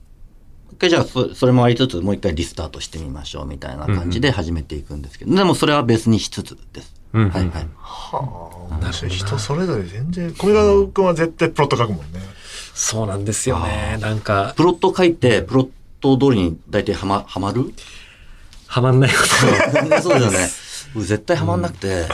[0.71, 6.93] 一回じゃあそそれもありつつ、もう一回リスタートしてみましょうみたいな感じで始めていくんですけど、でもそれは別にしつつです。
[7.13, 7.67] うんはいはい。
[7.77, 9.12] はあ、面白い。
[9.12, 12.19] 人それぞれ全然、コミカド君は絶対プロット書くもんね。
[12.73, 13.97] そうなんですよね。
[14.01, 15.69] なんか、プロット書いて、プロッ
[16.01, 17.73] ト通りに大体はま、はまる？
[18.67, 20.49] はまんないことそうだよね。
[20.93, 22.06] 僕絶対はまんなくて、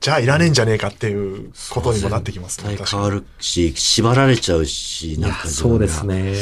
[0.00, 2.76] じゃあいらねえんじゃねえかっていうことにもなってきますね。
[2.76, 3.00] 絶対。
[3.00, 6.04] 変わるし、縛られちゃうし、なんか、そうです。
[6.06, 6.34] ね。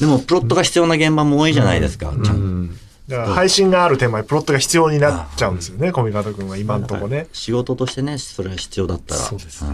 [0.00, 2.12] でも、プロットが必要な現場も多いじゃないですか。
[2.24, 2.78] ちゃうんん。
[3.06, 7.26] だから配信があるテーマにプロットが必要になっちゃうんですよね、コミカド君は今んとこね。
[7.32, 9.20] 仕事としてね、それは必要だったら。
[9.20, 9.70] そうですね。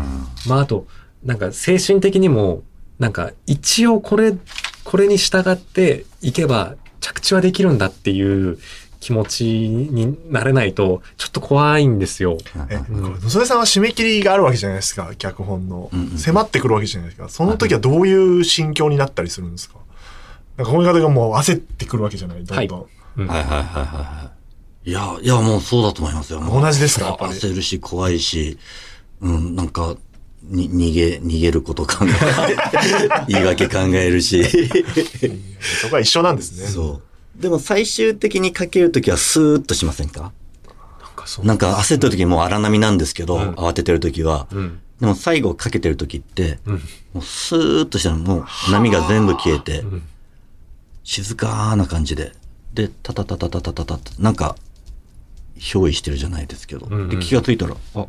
[0.47, 0.87] まああと、
[1.23, 2.63] なんか精神的にも、
[2.99, 4.35] なんか一応これ、
[4.85, 8.59] これに従っていけば着地はできるんだっていう
[9.07, 12.39] 気持ちになれないと、ちょっと怖いんですよ。
[12.91, 15.93] 野添さんは締め切りがあるわけじゃないですか、脚本の。
[16.17, 17.29] 迫ってくるわけじゃないですか。
[17.29, 19.77] その時はどういう心境になったりするんですか？
[20.57, 22.87] なんかコミカドがもう焦ってくるわけじゃない、どんどん。
[23.19, 24.33] うんはいはいはいはいは
[24.85, 24.91] い。
[24.91, 26.41] いや、いや、もうそうだと思いますよ。
[26.41, 27.33] 同じですかやっぱり？
[27.35, 28.59] 焦るし、怖いし、
[29.21, 29.97] うん、なんか、
[30.43, 32.57] に、逃げ、逃げること考え、
[33.29, 34.45] 言い訳考えるし。
[35.81, 36.67] そこは一緒なんですね。
[36.69, 37.03] そう。
[37.41, 40.33] でも最終的にかけるときはスーッとしませんか？
[41.01, 41.47] なんかそう。
[41.47, 44.81] なんか焦った時もう荒波なんですけど、ん慌ててる時は、うん。
[45.01, 46.75] でも最後かけてる時って、うん。
[47.13, 50.03] もうスーッとしたらもう波が全部消えて、うん
[51.09, 52.33] 静かな感じで。
[52.75, 54.57] で、タタタタタタタタって、なんか、
[55.57, 56.87] 憑依してるじゃないですけど。
[56.87, 58.07] うんうんで、気がついたら、あ、あ、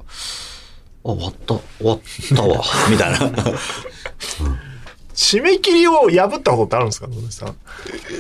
[1.04, 2.00] 終わった、終わっ
[2.36, 3.20] たわ、 みたいな。
[5.17, 7.56] 締め切りを破ったことってあるんですか野口さん？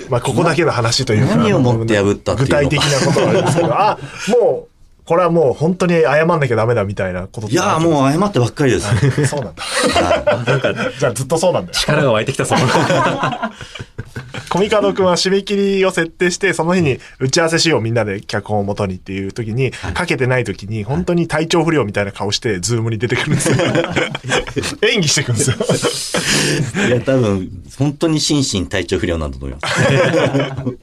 [0.09, 1.35] まあ、ここだけの話というか。
[1.35, 3.97] 何をもって破ったっていうの具体的なことはあるんですけど、あ、
[4.29, 4.67] もう、
[5.05, 9.21] これはもう本当に謝んなきゃダメだみたいなことっいやもう謝ってばっかりです。
[9.21, 9.25] う。
[9.25, 9.63] そうなんだ。
[10.99, 11.73] じゃあずっとそうなんだよ。
[11.75, 12.55] 力が湧いてきたぞ。
[14.49, 23.55] コミカドくんは締め切りを設定して、その日に打ち合わせしようみんなで脚本をもとにっていう時に、かけてない時に、本当に体調不良みたいな顔して、ズームに出てくるんですよ。
[24.89, 26.15] 演技してくんです
[26.81, 26.87] よ。
[26.87, 30.77] いや、多分、本当に心身体調不良なんだと思います。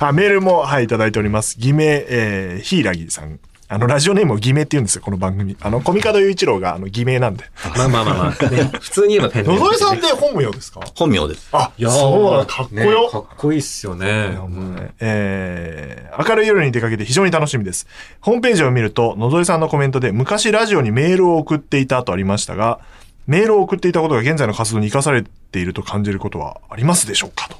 [0.00, 1.56] あ、メールも、はい、いただいております。
[1.58, 3.38] 偽名、えー、ヒイラギさん。
[3.70, 5.54] あの、ラジオネームを偽名って言うんですよ、この番組。
[5.60, 7.44] あの、コミカド雄一郎が、あの、偽名なんで。
[7.76, 8.50] まあまあまあまあ。
[8.50, 10.80] ね、普通に言えばペンネーム野添さんって本名ですか？
[10.94, 11.48] 本名です。
[11.52, 13.08] あ、いやーそうだ、かっこねよ。
[13.10, 14.38] かっこいいっすよね。
[14.42, 17.86] うねえー明るい夜に出かけて非常に楽しみです。
[18.22, 22.80] ホームページを見ると、野添さんのコメントで、昔ラジオにメールを送っていたとありましたが、
[23.26, 27.48] メールを送っていたことが現在の活動に生かされていると感じることはありますでしょうか？
[27.50, 27.56] と。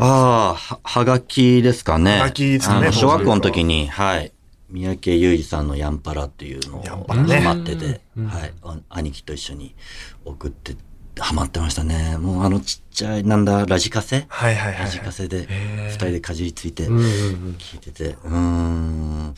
[0.00, 2.18] ああ、は、はがきですかね。
[2.18, 4.32] はがきですね小学校の時に、はい。
[4.74, 8.52] 三宅裕二さんのヤンパラっていうのをハマってて、はい。
[8.64, 9.76] あ兄貴と一緒に
[10.24, 10.74] 送って、
[11.20, 12.18] ハマってましたね。
[12.18, 14.26] もうあのちっちゃい、なんだ、ラジカセ？
[14.28, 16.88] はいはいはいラジカセで、へー二人でかじりついて。
[16.88, 19.34] 聞いてて、うーん、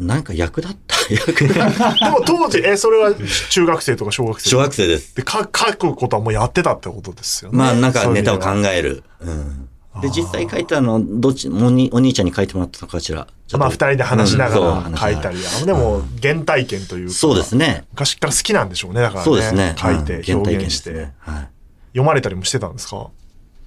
[0.00, 0.96] なんか役立った？
[1.14, 3.14] 役立ったでも当時、え、それは
[3.50, 4.50] 中学生とか小学生？
[4.50, 5.14] 小学生です。
[5.14, 7.56] で、か、書くことはもうやってたってことですよね。
[7.58, 9.04] まあなんかネタを考える。
[9.20, 9.68] うん。
[10.00, 13.26] で、実際書いたの、どっち、おにお兄ちゃんに書いてもらったのかしら。
[13.54, 17.14] まあ二人で話しながら書いたり、あでも原体験というか。
[17.14, 17.84] そうですね。
[17.90, 19.24] 昔から好きなんでしょうね、だからね。
[19.24, 19.74] そうですね。
[19.76, 21.08] 書いて表現して。
[21.88, 23.08] 読まれたりもしてたんですか？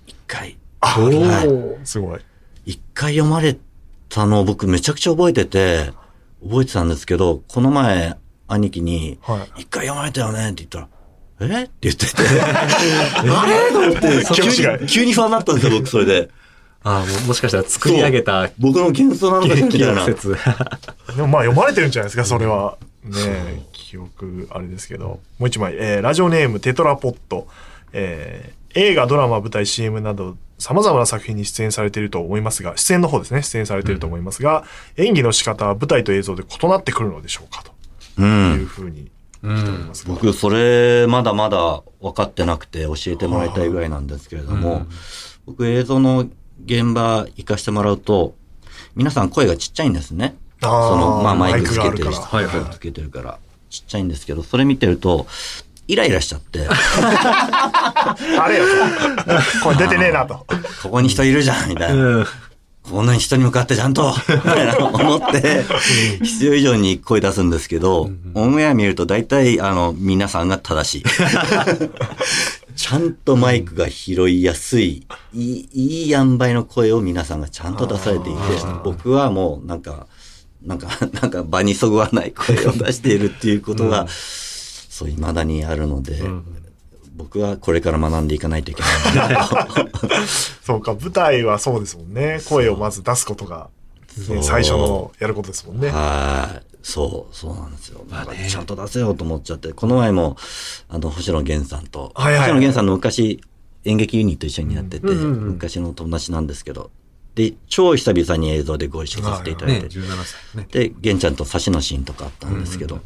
[0.07, 0.57] 一回。
[0.79, 2.19] あ、おはいーすごい。
[2.65, 3.57] 一回読まれ
[4.07, 5.91] たのを僕めちゃくちゃ覚えてて、
[6.41, 8.15] 覚えてたんですけど、この前、
[8.47, 9.61] 兄貴に、はい。
[9.63, 10.87] 一回読まれたよねって言ったら、
[11.51, 11.63] え？
[11.63, 16.29] って言ってて、 あれと思って、急に、急に不安になったんですよ、僕それで。
[16.83, 20.05] ああ、ももしかしたら作り上げた僕の幻想なのかみたいな。
[20.05, 20.35] 説。
[21.15, 22.77] でもまあ読まれてるんじゃないですか、それは。
[23.03, 25.19] ねえ記憶あれですけど。
[25.39, 27.47] もう一枚、えーラジオネームテトラポット。
[27.93, 34.63] えー映画、ドラマ、舞台、CM など、様々な作品に出演されていると思いますが、出演の方ですね、出演されていると思いますが、
[34.97, 38.15] 演技の仕方は舞台と映像で異なってくるのでしょうかう。
[38.15, 39.11] というんふうに
[39.43, 39.87] うん。
[39.87, 40.13] ますが。
[40.13, 44.87] 僕、それ、まだまだ分かってなくて教えてもらいたいぐらいなんですけれども、
[45.45, 46.27] 僕、映像の
[46.65, 48.35] 現場行かしてもらうと、
[48.95, 50.35] 皆さん声がちっちゃいんですね。
[50.61, 55.27] その、まあ、マイクつけてる人、はいはいマイクつけてるから、ちっちゃいんですけど、それ見てると、
[55.87, 58.15] イライラしちゃって、 あ
[58.47, 59.63] れよと。
[59.63, 60.45] これ出てねえなと。
[60.81, 62.25] ここに人いるじゃん、みたいな。
[62.85, 62.91] うん。
[62.91, 65.63] こんなに人に向かってちゃんと、 みたいな思って、
[66.21, 71.03] 必要以上に声出すんですけど、オンエア見ると大体、あの、皆さんが正しい。
[72.75, 78.39] ちゃんとマイクが拾いやすい、いい、いい塩梅の声を皆さんがちゃんと出されていて、
[78.83, 80.07] 僕はもうなんか、
[80.65, 80.87] なんか、
[81.21, 86.21] なんか場にそぐわない声を出しているっていうことが、そう、未だにあるので、
[87.15, 89.55] 僕はこれから学んでいかないといけないなと。
[90.63, 92.39] そうか、舞台はそうですもんね。
[92.47, 93.69] 声をまず出すことが、
[94.29, 95.89] ね最初のやることですもんね。
[95.89, 96.65] はい。
[96.83, 98.05] そう、そうなんですよ。
[98.09, 100.37] なんかちゃんと出せようと思っちゃって、この前も、
[100.89, 103.41] あの、星野源さんと、はいはいはい星野源さんの昔、
[103.85, 106.91] 演劇ユニット一緒にやってて、うんうんうん昔の友達なんですけど、
[107.35, 110.67] で、超久々に映像でご一緒させていただいね、て、17歳ね。
[110.71, 112.99] で、源ちゃんと差しのシーンとかあったんですけど、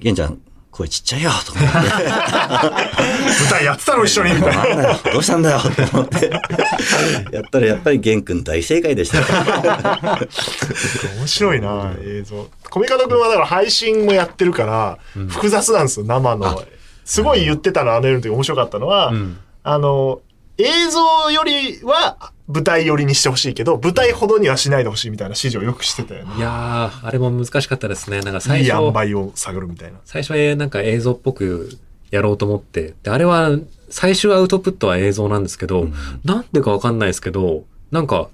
[0.00, 0.38] 源ちゃん、
[0.72, 4.94] 声ちっちゃいよと思って、舞台やってたの一緒にみたいな。
[5.12, 6.30] どうしたんだよと思って、
[7.30, 9.20] やったらやっぱり源くん大正解でした。
[11.18, 12.48] 面白いな、映像。
[12.70, 16.64] コミカドくんはだから配信もやってるから、複雑なんですよ、生の。
[17.04, 19.38] すごい言ってたの、あの夜の時面白かったのは、うん。
[19.62, 20.20] あの、
[20.56, 26.34] 映像よりは舞台寄りにしてほしいけど、舞台ほどにはしないでほしいみたいな指示をよくしてたよね。
[26.36, 28.20] いやー、あれも難しかったですね。
[28.20, 29.98] なんか最いい初、塩梅を探るみたいな。
[30.04, 31.78] 最初はなんか映像っぽく
[32.10, 35.88] やろうと思って、で、あれは最終アウトプットは映像なんですけど、
[36.24, 38.28] なんでかわかんないですけど、なんか、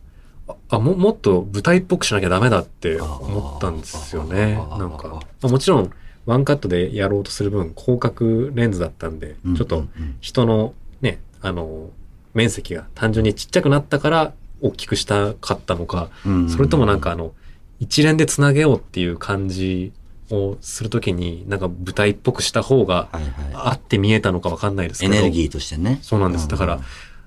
[0.48, 4.54] ああももっと舞台っぽくしなきゃダメだって思ったんですよね。
[4.78, 5.90] なんか、まあ、もちろん
[6.26, 11.90] ワンカットでやろうとする分広角レンズだったんで、うんちょっとうんうん人のね、あの、
[12.34, 17.32] 面積が単純にちっちゃくなったから大きくしたかったのか、うんそれともなんかあの、
[17.80, 19.92] 一連でつなげようっていう感じ
[20.30, 23.32] をするときに、なんか舞台っぽくした方が、はいはい。
[23.54, 25.14] あって見えたのかわかんないですけど。
[25.14, 26.00] エネルギーとしてね。
[26.02, 26.48] そうなんです。
[26.48, 26.80] だから、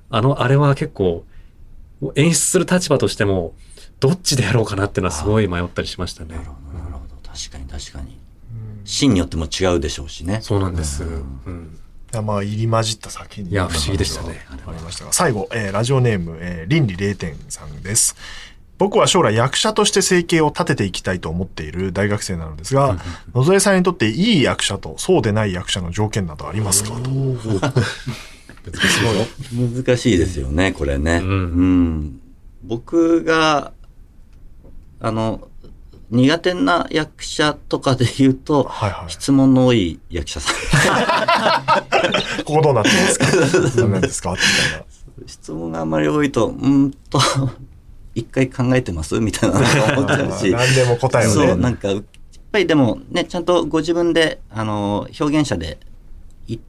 [0.09, 1.25] あの、あれは結構、
[2.15, 3.53] 演出する立場としても、
[3.99, 6.41] どっちでやろうかなっていうのはすごい迷ったりしましたねな。
[6.41, 7.29] るほど、なるほど。
[7.29, 8.17] 確かに確かに。
[8.83, 10.39] シーンによっても違うでしょうしね。
[10.41, 11.03] そうなんです。
[11.03, 11.09] うん。
[11.09, 11.80] いや
[12.21, 14.45] まあ入り混じった作品にいや不思議でしたね。
[14.49, 18.15] ありましたが最後、えーラジオネーム、えー倫理0点さんです。
[18.77, 22.97] 僕は将来役者として生計を立てていきたいと思っている大学生なのですが、
[23.35, 27.09] 野添さんにとっていい役者とそうでない役者の条件などありますかと。
[29.85, 31.17] 難しいですよね、これね。
[31.17, 31.29] うん。
[31.29, 32.19] うん。
[32.63, 33.71] 僕が、
[34.99, 35.47] あの、
[36.11, 39.09] 苦手な役者とかで言うと、はいはい。
[39.09, 40.55] 質問の多い役者さん。
[42.43, 43.25] ここどうなってますか？
[43.81, 44.31] 何なんですか？
[44.35, 44.85] みたいな。
[45.27, 47.19] 質問があんまり多いと、うーんと、
[48.13, 49.19] 一回考えてます？
[49.19, 50.51] みたいなのが思っちゃうし。
[50.53, 51.33] 何でも答えをね。
[51.33, 52.03] そう、なんか、やっ
[52.51, 55.77] ぱりでもね、ちゃんとご自分で、あの、表現者で
[56.47, 56.59] いい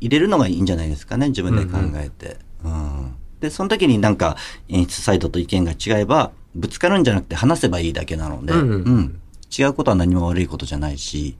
[0.00, 2.36] 入れるのがいいんじゃないですかね、自分で考えて。
[2.64, 4.36] うんで、その時になんか
[4.68, 9.18] 演出サイドと意見が違えば、ぶつかるんじゃなくて話せばいいだけなので、うんうん
[9.54, 11.36] 違うことは何も悪いことじゃないし、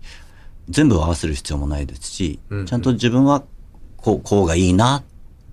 [0.69, 3.43] 全部を合わせる必要もないですし、うんうんちゃんと自分は
[3.97, 5.03] こう、こうがいいな、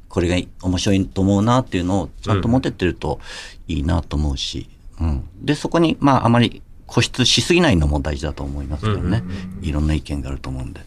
[0.09, 3.19] これが面白いと思うなっていうのをちゃんと持ってってると
[3.67, 4.69] いいなと思うし、
[4.99, 5.29] うん。
[5.41, 9.23] で、そこに、まあ、あまり固執しすぎないのも大事だと思いますけどね。
[9.61, 10.81] いろんな意見があると思うんで。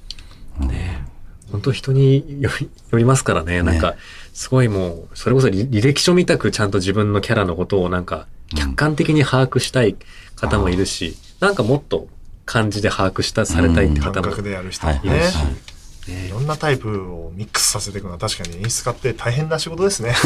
[1.53, 3.63] 本当人によりよりますからね。
[3.63, 3.95] なんか、
[4.33, 9.97] すごいもう、それこそ履履歴書みたくちゃんと自分のキャラのことをなんか、客観的に把握したい
[10.37, 12.09] 方もいるし、なんかもっと
[12.45, 16.27] 感じで把握した、されたいって感方も覚でやる人もはいね、はい。
[16.29, 20.15] いろんなタイプをミックスさせていくのは確かに演出家って大変な仕事ですね。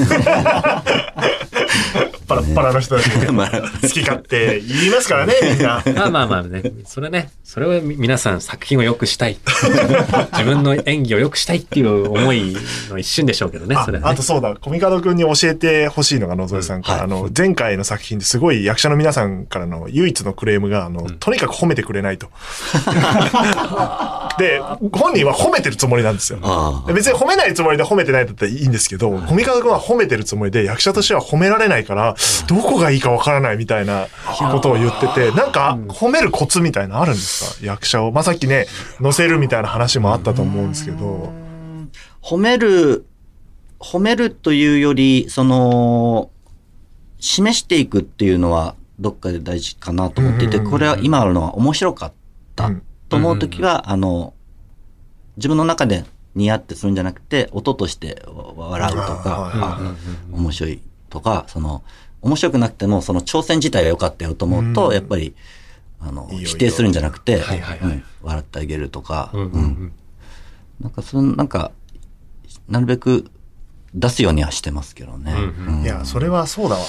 [2.26, 5.82] パラッパラの人たちがまあ好き勝手言いますからね、 みんな。
[5.94, 9.38] まあまあまあね、それね、それをみ皆さん作品を良くしたい。
[10.32, 12.56] 自分の演技を良くしたいっていう思い
[12.90, 14.22] の一瞬でしょうけどね、あそれはねあと。
[14.22, 22.28] そうだ、コミカド君に教えてほしいのが野添さんから、うんはいあの、前回の作品ですごい役者の皆さんからの唯一のクレームが、あの、とにかく褒めてくれないと。
[24.38, 24.60] で、
[24.92, 26.38] 本人は褒めてるつもりなんですよ。
[26.88, 32.14] 別に褒めないつもりで褒めてないだったらいいんですけど、コミカド君は褒めてるつもりで役者としては褒められないから、
[32.48, 34.08] どこがいいかわからないみたいな
[34.52, 37.66] ことを言ってて、なんか褒めるコツみたいなのあるんですか？
[37.66, 38.12] 役者を。
[38.12, 38.66] まあ、さっきね、
[39.00, 41.32] 乗せるみたいな話もあったと思うんですけど。
[42.22, 43.06] 褒める、
[43.78, 46.30] 褒めるというより、その、
[47.20, 52.12] 示していくっていうのはどっかで大事かなと思っていて、これは今あるのは面白かっ
[52.54, 52.66] た。
[52.66, 54.34] うんと思うときは、あの、
[55.36, 58.22] 自分の中で似合ってするんじゃなくて、音として
[58.56, 59.80] 笑うとか、
[60.32, 61.82] 面白いとか、その、
[62.22, 64.94] 面白くなくても、その挑戦自体が良かったよと思うと、うん。
[64.94, 65.34] やっぱり、
[66.00, 67.42] あの、否定するんじゃなくて、
[68.22, 69.62] 笑ってあげるとか、うんうんううん。
[69.62, 69.92] ん
[70.80, 71.72] なんか、その、なんか、
[72.68, 73.30] なるべく
[73.94, 75.32] 出すようにはしてますけどね。
[75.32, 75.78] うんうん。
[75.78, 75.84] うん。
[75.84, 76.84] いや、それはそうだわ。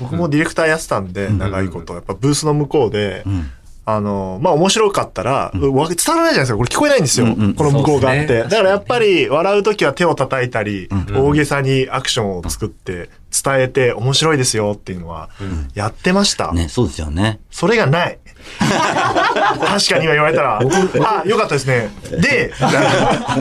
[0.00, 1.38] 僕もディレクターやってたんで、ん。
[1.38, 1.94] 長いこと。
[1.94, 3.50] やっぱブースの向こうで、うん
[3.94, 6.56] あの、まあ、面白かったら、わ伝わらないじゃないですか。
[6.58, 7.26] これ聞こえないんですよ。
[7.26, 8.34] うんうんこの向こうがあって。
[8.34, 13.10] ねだからやっぱり、笑うときは手を叩いたり、ん大げさにアクションを作って、
[13.44, 15.28] 伝えて面白いですよっていうのは、
[15.74, 16.52] やってました。
[16.52, 17.40] ね、そうですよね。
[17.50, 18.18] それがない。
[18.58, 20.58] 確かに今言われたら、
[21.04, 21.90] あ、よかったですね。
[22.10, 22.82] で、 早い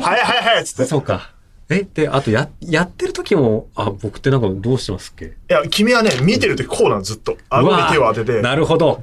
[0.02, 0.86] 早い早いっつって。
[0.86, 1.32] そうか。
[1.72, 5.26] え、で、あとや、やってる時も、あ、僕ってなんかどうしてますっけ？
[5.26, 7.38] いや、君はね、見てるときこうなんずっと。
[7.50, 8.42] 顎に手を当てて。
[8.42, 9.00] なるほど。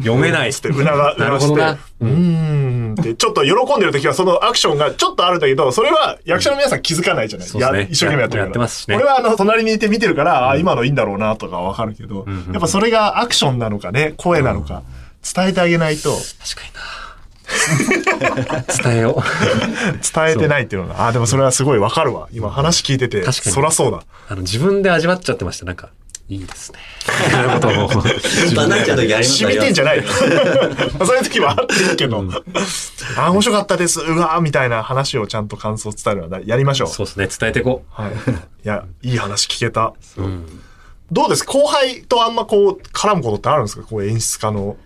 [0.00, 0.52] 読めない。
[0.52, 1.60] つって、うなが、うなるなして、
[2.00, 8.44] うーんって、ちょっと喜んでる時はそのアクションがちょっとあるんだけど、それは役者の皆さん気づかないじゃない、そうですねや一生懸命やってるから。
[8.44, 14.82] やってますしね俺はあの、隣にいて見てるから、あ、今のいいんだろうなとかわかるけど、やっぱそれがアクションなのかね、声なのか、
[15.34, 17.00] 伝えてあげないと、確かにな。
[18.82, 19.22] 伝えよう。
[20.14, 22.28] 伝えてないっていうのが、あ、でもそれはすごいわかるわ。
[22.32, 24.02] 今話聞いてて、そらそうだ。
[24.28, 25.64] あの、自分で味わっちゃってました。
[25.64, 25.90] なんか、
[26.30, 26.78] いいですね。
[27.34, 27.88] なことを。
[28.54, 30.04] バナっちゃう時あります染みてんじゃないよ。
[31.04, 32.24] そういう時はあっていいけど、
[33.18, 36.88] あ、面白かったです、うわーみたいな話をちゃんと感想を伝えるのはやりましょう。
[36.88, 37.28] そうですね。
[37.40, 38.12] 伝えていこはい。
[38.12, 38.14] い
[38.62, 39.92] や、 いい話聞けた。
[40.18, 40.22] う。
[40.22, 40.62] うん。
[41.10, 41.44] どうです？
[41.44, 43.82] 後輩とあんまこう、絡むことってあるんですか？
[43.82, 44.76] こう演出家の。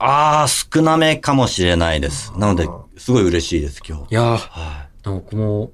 [0.00, 2.32] ああ、少なめかもしれないです。
[2.36, 4.04] なので、すごい嬉しいです、今日。
[4.10, 5.70] いやー、は僕も、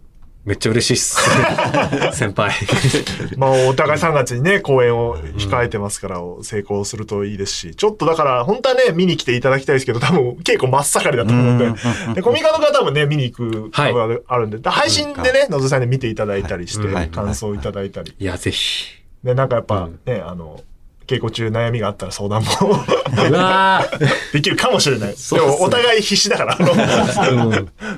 [0.47, 1.18] めっちゃ嬉しいっす。
[2.16, 2.53] 先輩。
[3.36, 11.72] まあ、お互い3月にね、公演を控えてますから、成功するといいですし、ちょっとだから、本当はね、見に来ていただきたいですけど、多分、稽古真っ盛りだと思うんで、
[12.14, 13.92] で、コミカの方もね、見に行くはい。
[13.92, 18.14] 方があるんで、で配信でね、野津さんに見ていただいたりしてはい、感想いただいたり。
[18.16, 18.24] い。
[18.24, 19.03] や、ぜひ。
[19.24, 20.61] で、なんかやっぱね、あの、
[21.09, 22.49] 稽古中悩みがあったら相談も
[24.32, 25.14] できるかもしれない。
[25.32, 26.59] でもお互い必死だから、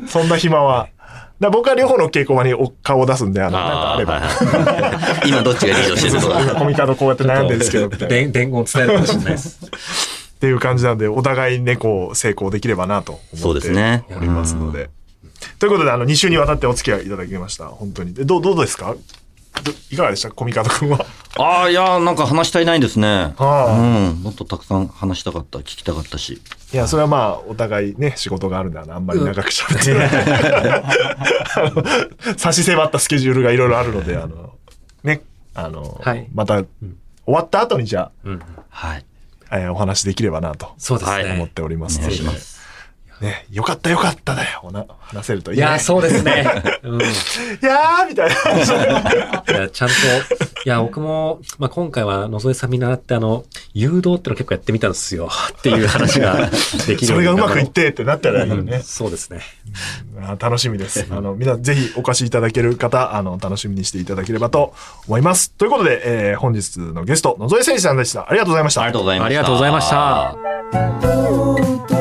[0.09, 0.89] そんな暇は。
[1.41, 4.23] だ僕は両方の稽古場にお顔を出すんで、あの、なんかあれば。
[5.27, 6.55] 今どっちがリードしてるとか。
[6.57, 9.59] コミカドこうやって悩んでるんですけど、伝伝言伝えるかもしれないです。
[10.41, 14.91] ていう感じなんで、お互いね、こう、成功できればなとそう思ってですねおりますので。
[15.61, 17.67] ということで、あの、2週にわたってお付き合いいただきました。
[17.67, 18.15] 本当に。
[18.15, 18.95] でどう、どうですか？
[18.95, 18.99] ど
[19.91, 20.31] いかがでした？
[20.31, 21.05] コミカド君は。
[21.39, 23.35] ああ、いやー、なんか話したいないですね。
[23.39, 23.83] ああう
[24.13, 24.23] ん。
[24.23, 26.41] もっとたくさん話したかった、聞きたかったし。
[26.73, 30.11] いや、それはまあ、お互いね、仕事があるんで、あのあんまり長く喋ってない。
[32.37, 34.53] 差し迫ったスケジュールがいろいろあるので、あの、
[35.05, 35.23] ね、
[35.55, 36.67] あの、はいまた、終
[37.27, 38.41] わった後にじゃうん
[38.71, 39.05] はい。
[39.51, 41.17] あ、えーお話できればなとそうですね。
[41.25, 42.58] はい思っておりますおので、願いします。
[43.21, 45.65] ね、よかったよかっただよ、おな話せるといい、ね。
[45.65, 46.47] いや、そうですね。
[46.83, 47.03] うん。
[47.03, 47.09] いい
[47.63, 48.35] やーみたいな。
[49.63, 49.95] や、ちゃんと、
[50.65, 53.45] いや、 僕も、まあ、今回は野添さん見習って、あの、
[53.75, 55.29] 誘導っての結構やってみたんですよ。
[55.59, 56.49] っていう話が
[56.87, 58.83] できるそれがうまくいっるてってなったらいいようんね。
[58.85, 59.41] そうですね。
[60.21, 61.07] あー楽しみです。
[61.11, 64.75] あの、みんなぜひお越しいただける方、あの、楽しみにしていただければと
[65.07, 65.51] 思います。
[65.53, 68.29] ということで、えー本日のゲスト、野添誠司さんでした。
[68.29, 68.83] ありがとうございました。
[68.83, 69.27] ありがとうございました。
[69.27, 69.73] ありがとうござい
[71.73, 71.98] ました。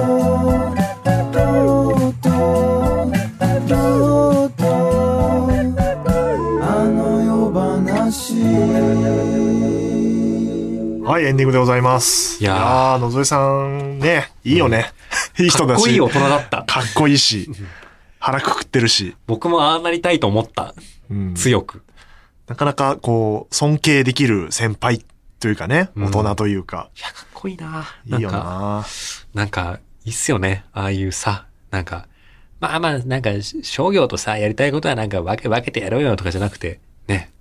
[11.07, 12.43] はい、エンディングでございます。
[12.43, 14.91] いやーー野添さんね、いいよね。
[15.39, 15.81] いい人だし。
[15.81, 16.63] かっこいい大人だった。
[16.63, 17.49] かっこいいし、
[18.19, 20.75] 腹くくってるし、僕もああなりたいと思った。
[21.09, 21.81] うん強く。
[22.47, 25.05] なかなかこう、尊敬できる先輩
[25.39, 27.85] というかね、うん大人というか、いや、かっこいいな。
[28.05, 28.85] いいよな。
[29.33, 30.65] なんか、いいっすよね。
[30.73, 32.09] ああいうさ、なんか、
[32.59, 33.29] まあまあ、なんか、
[33.63, 37.31] 商業とさ、やりたいことはなんか分け分けてやろうよとかじゃなくて、ね、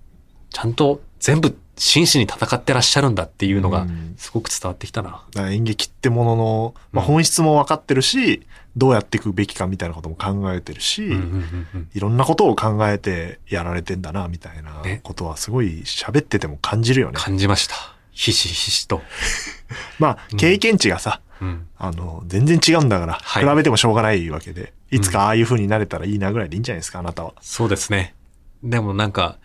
[0.51, 5.23] ちゃんと全部真摯に戦ってらっしゃるんだっていうのがうん、すごく伝わってきたな。
[5.31, 17.13] だから演劇ってものの、まあ、うん本質も分かってるし、どうやっていくべきかみたいなことも考えてるし、うんうんうんうんいろんなことを考えてやられてんだな、みたいなねことはすごい喋ってても感じるよね。
[17.15, 17.75] 感じました。
[18.11, 19.01] ひしひしと。
[19.99, 21.67] まあ、経験値がさ、うん。
[21.77, 27.33] あの、全然違うんだから、はい比べてもしょうがないわけで、いつかああいう風になれたらいいなぐらいでいいんじゃないですか、あなたは。
[27.41, 28.15] そうですね。
[28.63, 29.37] でもなんか、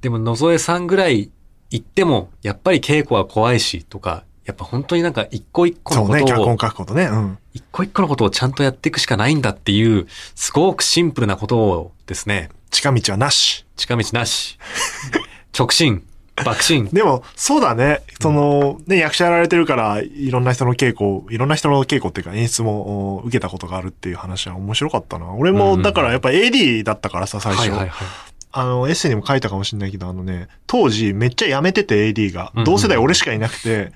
[0.00, 1.30] でも野添さんぐらい
[1.72, 7.04] 言っても、やっぱり稽古は怖いし、とか、やっぱ本当になんか一個一個のそうね、ことを脚本書くことね。
[7.04, 7.38] うん。
[7.54, 13.64] 一個一個のことをちゃんとやっていくしかないんだっていう、すごくシンプルなことをですね、近道はなし。
[13.76, 14.58] 近道なし、
[15.58, 16.04] 直進、
[16.44, 16.88] 爆進。
[16.92, 18.02] でも、そうだね。
[18.20, 25.32] その、ね、役者やられてるから、いろんな人の稽古、いろんな人の稽古っていうか演出もお受けたことがあるっていう話は面白かったな。
[25.32, 27.70] 俺も、だからやっぱ AD だったからさ、最初。
[27.70, 28.08] はいはいはい。
[28.52, 32.52] あの、エッセイにも書いたかもしれないけど、あのね、当時めっちゃやめてて AD が。
[32.64, 33.92] 同世代俺しかいなくて、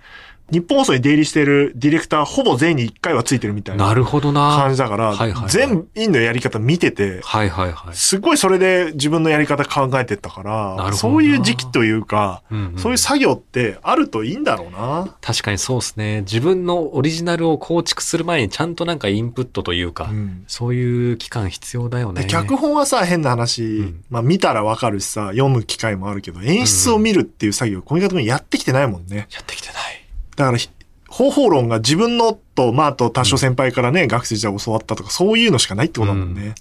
[0.53, 4.57] 日本放送に出入りしてるディレクターほぼ全員に1回はついてるみたいななるほどな。
[4.57, 7.97] 感じだから、はいはいはい全員のやり方見てて、はいはいはい。
[7.97, 15.17] すごいそれで自分のやり方考えてったから、なるほどなそういう時期というか、うんうんそういう作業ってあるといいんだろうな。
[15.21, 16.21] 確かにそうですね。
[16.23, 22.23] 自分のオリジナルを構築する前にちゃんとなんかインプットというか、うんそういう期間必要だよね。
[22.23, 29.27] で脚本はさ、変な話、んまあ見たらわかるしさ、読む機会もあるけど、演出を見るっていう作業、小見方君やってきてないもんね。
[29.33, 30.06] やってきてない。
[30.37, 30.71] だからひ、
[31.09, 36.55] 方法論が自分のと、まああと多少先輩からね、学生時代教わったとか、そういうのしかないってことだもんね。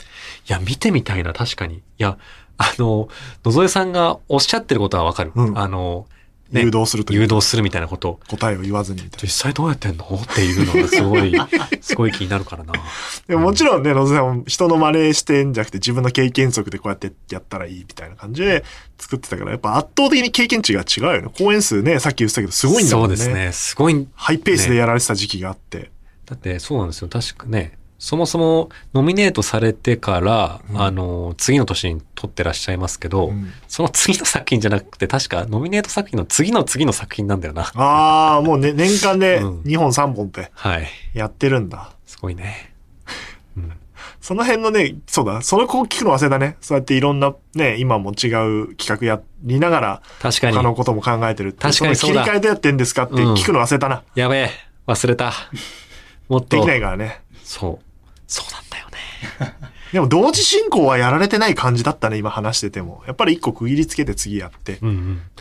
[0.47, 1.75] いや、見てみたいな、確かに。
[1.77, 2.17] いや、
[2.57, 3.09] あの、
[3.43, 5.31] 野添さんがおっしゃってることはわかる。
[5.35, 6.07] うんあの、
[6.51, 8.19] ね誘導するという誘導するみたいなこと。
[8.27, 10.05] 答えを言わずにみたい実際どうやってんの？
[10.05, 11.33] っていうのがすごい、
[11.81, 12.73] すごい気になるからな。
[12.73, 12.83] な。
[13.27, 18.63] でももちろんね、野瀬さんも人の真似してんじゃなくて自分の経験則でこうやってやったらいいみたいな感じで
[18.97, 21.29] 作ってたから、やっぱ圧倒的に経験値が違うよね。
[21.37, 23.17] 公演数ね、さっき言ってたけどすごいんだもんね。
[23.17, 23.51] そうですね。
[23.51, 24.07] すごい。
[24.15, 25.91] ハイペースでやられてた時期があって。
[26.25, 27.07] だってそうなんですよ。
[27.07, 37.63] 確かね、そもそもノミネートされてから、うんあの、次の年に撮ってらっしゃいますけど、うんその次の作品じゃなくて、確かノミネート作品の次の次の作品なんだよな。
[37.73, 40.87] ああ、もうね、年間でうん2本3本ってはい。
[41.15, 41.93] やってるんだ。
[42.05, 42.75] すごいね。
[43.57, 43.71] うん。
[44.21, 46.57] その辺のね、そうだ、その子聞くの忘れたね。
[46.61, 48.29] そうやっていろんなね、今も違
[48.67, 50.61] う企画やりながら、確かに他。
[50.61, 51.53] のことも考えてる。
[51.53, 54.03] 確かにそうだの切り替えどうやってんですかって聞くの忘れたな。
[54.13, 54.49] やべえ。
[54.85, 55.33] 忘れた。
[56.29, 56.57] もっと。
[56.57, 57.25] できないからね。
[57.43, 57.84] そう。
[58.27, 59.55] そうなんだよね。
[59.93, 63.03] でも同時進行はやられてない感じだったね、今話してても。
[63.07, 64.79] やっぱり一個区切りつけて次やってっ。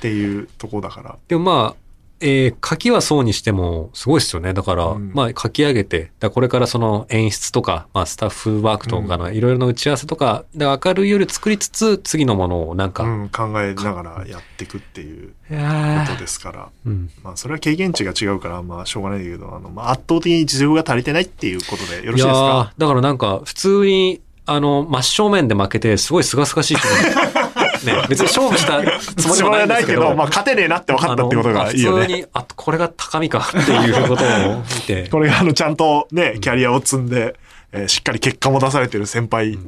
[0.00, 1.16] ていうとこだから。
[1.26, 1.83] でもまあ、
[2.20, 4.54] えー書きはそうにしても、すごいですよね。
[4.54, 16.68] だから、うんまあ書き上げて、だこれからその演出とか、まあスタッフワークとかのいろいろな打ち合わせとか、で明るい夜作りつつ、次のものをなんか、うん、考えながらやっていくっていうことですから。
[16.86, 17.10] うん。
[17.22, 26.76] まあ、それは経験値が違うから、まあ、しょうがないけど、あの、まあ、圧倒的に実力が足りてないっていうことでよろしいですいやかーだからなんか、普通に、あの、真正面で負けて、すごい清々しい
[27.84, 32.02] ね、別に勝負したつもりもないけど、まあ、勝てねえなって分かったってことがいいよね。
[32.04, 37.36] 普通に、あ、これが高みかっていうことを見て、 これが、あの、ちゃんとね、キャリアを積んで、
[37.72, 39.58] えーしっかり結果も出されてる先輩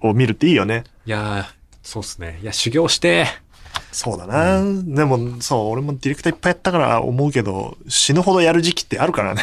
[0.00, 0.84] を見るっていいよね。
[1.04, 2.38] いやーそうっすね。
[2.42, 3.26] いや、修行して、
[3.92, 9.42] そうだな、でも、そう、俺もディレクターいっぱいやったから思うけど、死ぬほどやる時期ってあるからね。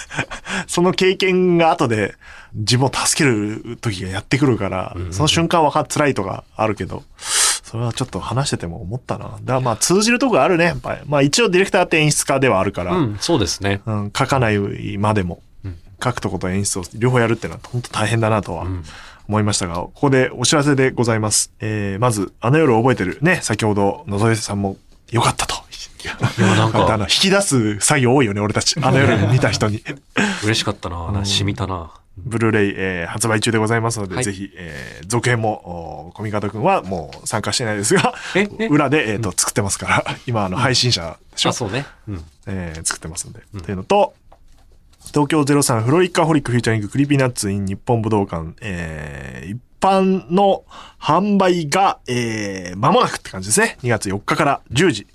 [0.66, 2.14] その経験が後で
[2.54, 7.02] 自分を助ける時がやってくるから、その瞬間は辛いとかあるけど、
[7.72, 9.24] それはちょっと話してても思ったな。
[9.24, 11.00] だからまあ通じるとこがあるね、やっぱり。
[11.06, 13.80] まあ一応ディレクターって演出家ではあるから、うん、そうですね。
[13.86, 14.58] うん、書かない
[14.98, 18.84] までも、うん書くとこと演出を両方やるってのは本当大変だなとはうん
[19.28, 21.50] 思いましたが、ここでお知らせでございます。
[21.60, 24.76] えー、まず、あの夜覚えてるね、先ほど野添さんも
[25.10, 25.54] 良かったと。
[26.04, 26.16] いや
[26.56, 28.74] なんか あの引き出す作業多いよね、俺たち。
[28.82, 29.82] あの夜見た人に。
[30.44, 31.10] 嬉しかったな。
[31.12, 31.90] な染みたな。
[32.18, 41.50] ブルーレイ、えー発売中でございますので、はいぜひ、えー続編も、おコミカドくんはもう参加してないですがええ、裏で、えっ、と、作ってますから、 今、あの、配信者でしょ？
[41.50, 41.86] あ、そうね。
[42.08, 42.24] うん。
[42.46, 43.40] えー作ってますんで。
[43.62, 44.14] というのと、
[45.08, 50.62] 東京03 FROLIC A HOLIC featuring Creepy Nuts in 日本武道館、えー一般の
[51.00, 53.78] 販売が、えー間もなくって感じですね。
[53.82, 55.06] 2月4日から10時、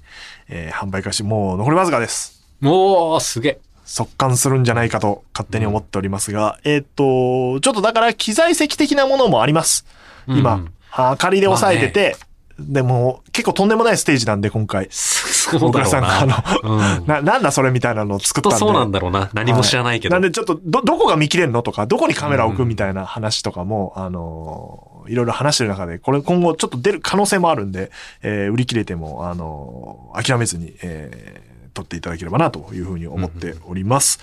[0.50, 2.44] えー販売開始、もう残りわずかです。
[2.62, 3.60] おー、すげえ。
[3.88, 9.86] 即完するんじゃないかと勝手に思っておりますが、えっ、と、ちょっとだから機材席的なものもあります。
[10.28, 12.16] 今、うんあ仮で押さえてて、
[12.60, 14.88] でも結構とんでもないステージなんで今回。
[14.90, 16.44] そうさんがあな。
[16.64, 17.06] の、うん。
[17.06, 18.56] な、なんだそれみたいなのを作ったんで。
[18.56, 19.30] とそうなんだろうな。
[19.34, 20.16] 何も知らないけど。
[20.16, 27.92] はなんでちょっと、ど、どこが見切れるのとか、どこにカメラ置くみたいな話とかも、あのーいろいろ話してる中で、これ今後ちょっと出る可能性もあるんで、
[28.24, 31.47] えー売り切れても、あのー諦めずに、えー
[31.78, 34.20] 取っていただければなというふうに思っております。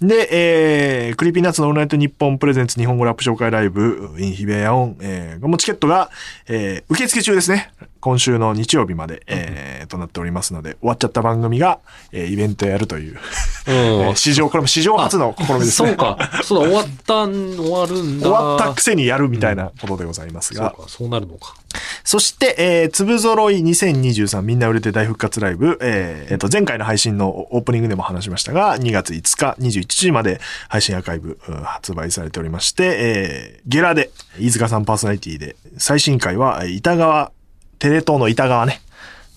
[0.00, 6.10] で、えー、 Creepy Nuts のオールナイトニッポンプレゼンツ日本語ラップ紹介ライブ、 in 日比谷野音、えー、もチケットが、
[6.48, 7.70] えー、受付中ですね。
[8.00, 11.80] 今週の日曜日まで、えー、となっておりますので、終わっちゃった番組が、
[12.12, 13.18] えー、イベントやるという、
[13.66, 14.16] えーうん。
[14.16, 15.88] 史上、これも史上初の試みですね。
[15.88, 16.18] そうか。
[16.42, 18.28] そうだ、終わったん、終わるんだ。
[18.28, 20.74] 終わったくせにやるみたいなことでございますが。
[20.76, 21.54] そうか、そうなるのか。
[22.04, 37.32] そして、えー、粒揃い2023みんな売れて大復活ライブ、えーえっと、前回の配信のオープニングでも話しましたが、2月5日21時まで配信アーカイブ、うん発売されておりまして、えー、ゲラで、飯塚さんパーソナリティで、最新回は、えー板川、
[37.78, 38.80] テレ東の板川ね、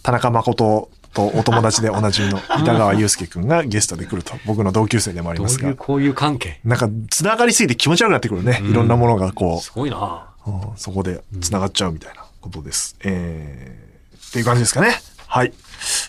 [0.04, 6.60] 田中誠とお友達でおなじみの板川祐介くんがゲストで来ると、僕の同級生でもありますがどういう、、こういう関係？
[6.64, 8.62] なんか、繋がりすぎて気持ち悪くなってくるね。
[8.64, 10.26] いろんなものがこう、すごいな。
[10.48, 12.96] うんそこで繋がっちゃうみたいなことです。
[13.04, 15.00] えー、っていう感じですかね。
[15.28, 15.54] はい。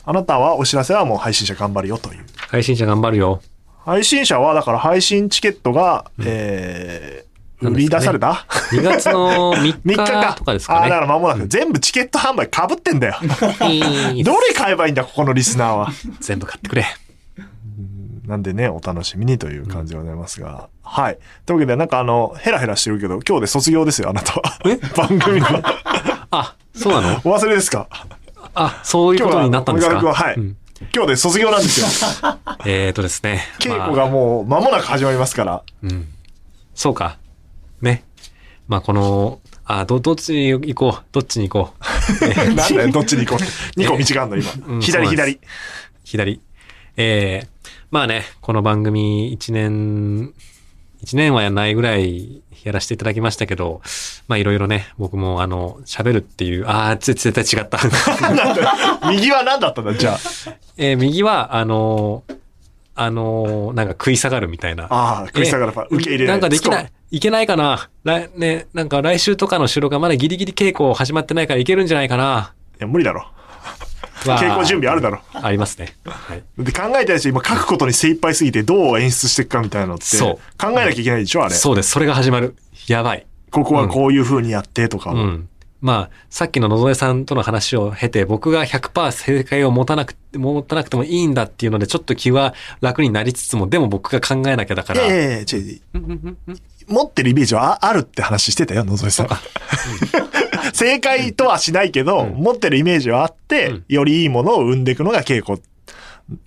[0.04, 2.24] あなたはお知らせはもう配信者頑張るよという。
[2.48, 3.42] 配信者頑張るよ。
[3.84, 7.29] 配信者はだから配信チケットが、えー、
[7.60, 9.96] 売り出された？2月の3 ?3
[10.30, 10.90] 日とかですかあ、だね。
[10.90, 13.16] から間もなく、全部チケット販売被ってんだよ。
[13.20, 13.26] ど
[14.40, 15.88] れ買えばいいんだ、ここのリスナーは？
[16.20, 16.84] 全部買ってくれ。
[18.26, 20.68] なんでね、お楽しみにという感じでございますが。
[20.82, 21.18] はい。
[21.46, 24.58] というわけで、なんかあの、ヘラヘラしてるけど、今日で卒業ですよ、あなたは。
[24.96, 25.46] 番組の。
[26.30, 27.16] あ、そうなの？
[27.24, 27.88] お忘れですか？
[28.54, 29.92] あ、そういうことになったんですか？
[29.94, 30.56] 今日はははいうん
[30.94, 31.86] 今日で卒業なんですよ。
[32.64, 33.42] えーとですね。
[33.58, 35.62] 稽古まあがもう間もなく始まりますから。
[35.82, 36.08] うん。
[36.74, 37.18] そうか。
[37.82, 38.04] ね。
[38.68, 41.04] まあ、この、あ、ど、どっちに行こう。
[41.12, 41.74] どっちに行こ
[42.20, 42.24] う。
[42.24, 43.80] え ーなんだよ、どっちに行こうって。
[43.80, 44.74] 2個道があるの、今。
[44.74, 45.40] うん左、左。
[46.04, 46.40] 左。
[46.96, 50.32] えー、まあね、この番組1年、
[51.04, 53.80] 1年はやらないぐらいやらせていただきましたけど、
[54.28, 57.78] まあいろいろね、僕もあの、喋るっていう、ああ、絶対違った。
[59.08, 60.18] 右は何だったんだ、じゃ
[60.76, 62.36] えー右は、あのー
[62.96, 64.84] あのーなんか食い下がるみたいな。
[64.90, 65.20] あ。
[65.20, 66.34] ああ、食い下がるパ受け入れない。
[66.34, 66.88] なんかできなスい。
[67.10, 73.26] いけないかな来、ね、なんか来週とかの収録がまだギリギリ稽古始まってないからいけるんじゃないかないや、無理だろ。
[74.20, 75.20] 稽古準備あるだろ。
[75.32, 75.96] ありますね。
[76.04, 76.42] はい。
[76.58, 80.04] で、考えたやつ今書くことに精一杯すぎてどう演出していくかみたいなのって。
[80.04, 81.54] そう考えなきゃいけないでしょ、あれ。
[81.54, 81.90] そうです。
[81.90, 82.54] それが始まる。
[82.86, 83.26] やばい。
[83.50, 85.14] ここはこういう風にやってとかを。
[85.14, 85.48] うん。
[85.80, 95.06] まあ、さっきの野添さんとの話を経て、僕が100%正解を持たなくて、持たなくてもいいんだっていうので、ちょっと気は楽になりつつも、でも僕が考えなきゃだから。
[95.06, 95.80] いやいやいや違う違
[96.48, 96.56] う
[96.90, 99.28] 持ってるイメージはああるって話してたよ、野添さん。
[100.74, 105.60] 正解とはしないけど、持ってるイメージはあって、うんよりいいものを生んでいくのが稽古。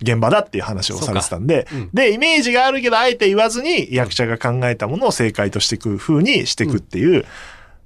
[0.00, 7.26] 現場だっていう話をされてたんで、うんで、イメージがあるけど、あえて言わずに役者が考えたものを正解としていく風にしていくっていう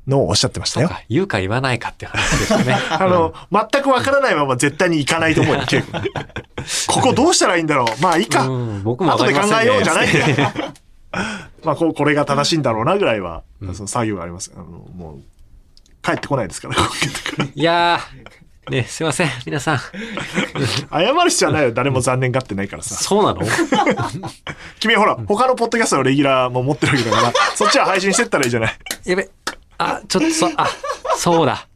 [0.08, 0.90] のをおっしゃってましたよ。
[1.08, 2.76] 言うか言わないかって話ですよね。
[2.90, 6.10] あの、全くわからないまま絶対に行かないと思うよ、稽古に
[6.88, 8.46] ここどうしたらいいんだろうまあいいか。
[8.46, 9.40] うん、僕もわ後で考。
[9.62, 10.52] えようじゃないんだよ。
[11.64, 14.52] まあこう、これが正しいんだろうなぐらいは、うんその作業があります。
[14.54, 15.22] あの、もう、
[16.02, 16.74] 帰ってこないですから、
[17.54, 19.78] いやー、ね、すいません、皆さん。
[19.78, 21.72] 謝る必要はないよ。
[21.72, 22.94] 誰も残念がってないからさ。
[22.96, 23.40] そうなの？
[24.80, 28.78] 君ほら、他のポッドキャストのレギュラーも持ってるわけだから、そっちは配信してったらいいじゃない。
[29.04, 29.28] やべ、
[29.78, 30.68] あ、ちょっとそ、あ、
[31.16, 31.66] そうだ。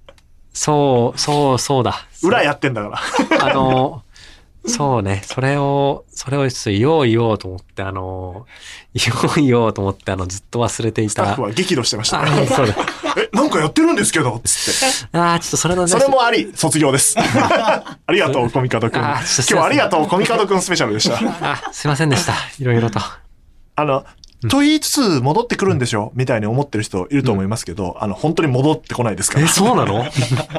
[0.53, 2.07] そう、そう、そうだ。
[2.23, 3.47] 裏やってんだから。
[3.51, 4.03] あの、
[4.65, 8.47] そうね、それを、それを言おう言おうと思って、あの、
[8.95, 11.43] 言おう言おうと思って、あの、ずっと忘れていたスタッフ。
[11.43, 12.47] は激怒してましたあね。
[12.47, 12.75] そうだ。
[13.19, 15.19] え、なんかやってるんですけど、つって。
[15.19, 17.17] あーちょっとそれのねそれもあり、卒業です。
[17.19, 19.03] ありがとう、コミカドくん。
[19.03, 21.17] あ今日はありがとう、コミカドくんスペシャルでした。
[21.53, 22.35] あ、すいませんでした。
[22.61, 23.01] いろいろと。
[23.75, 24.05] あの、
[24.49, 29.49] と言いつつ戻ってくるんでしょみたいに思ってる人いると思いますけど、あの、本当に戻ってこないですかえ、ら。
[29.49, 30.05] そうなの？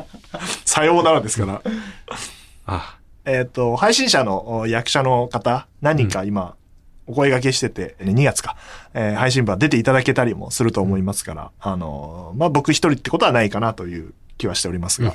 [0.66, 1.62] さようならですから。
[2.66, 2.96] あ、
[3.26, 6.56] えっ、と、配信者のお役者の方、何人か今、
[7.06, 8.56] お声掛けしてて、え2月か、
[8.94, 15.14] えー配信版出ていただけたりもすると思いますから、あのーまあ、僕一人ってことはないかなという気はしておりますが、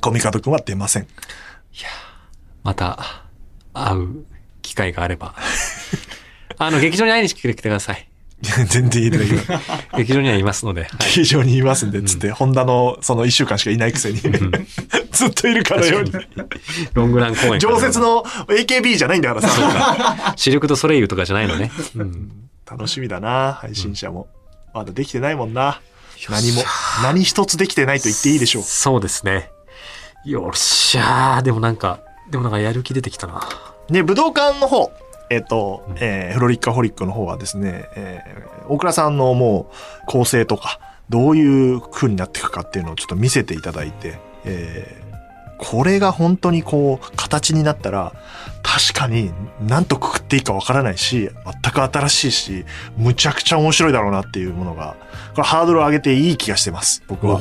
[0.00, 1.06] コミカドくんは出ません。
[2.62, 3.24] また、
[3.72, 4.24] 会う
[4.62, 5.34] 機会があれば。
[6.58, 8.06] あの、劇場に会いに来てください。
[8.42, 9.42] 全然言えてないけど、
[9.98, 10.88] 劇場にはいますので。
[11.14, 14.20] 劇場にいますんで、つって、ホンダのその1週間しかいないくせに、
[15.12, 16.12] ずっといるかのように。
[16.94, 17.58] ロングラン公演。
[17.58, 17.98] 常設。
[17.98, 20.34] の AKB じゃないんだからさ。
[20.36, 21.70] シルク・ド・ソレイユとかじゃないのね。
[21.96, 22.30] うん。
[22.70, 24.28] 楽しみだな、配信者も。
[24.72, 25.80] まだできてないもんな。
[26.28, 26.62] 何も、
[27.02, 28.62] 何一つできてないと言っていいでしょう。
[28.62, 29.50] そうですね。
[30.24, 31.42] よっしゃー。
[31.42, 32.00] でもなんか、
[32.30, 33.40] でもなんかやる気出てきたな。
[33.88, 34.92] ね、武道館の方、
[35.30, 45.00] えっ、と、えーフロリッカホリックの方はですね、えー大倉さんのもう構成とか、どういう風になっていくかっていうのをちょっと見せていただいて、えー
[45.62, 48.14] これが本当にこう、形になったら、
[48.62, 49.30] 確かに
[49.60, 51.30] 何とくくっていいかわからないし、
[51.62, 52.64] 全く新しいし、
[52.96, 54.96] むちゃくちゃ面白いだろうなっていうものが、
[55.34, 57.38] これハードルを上げていい気がしてます、僕は。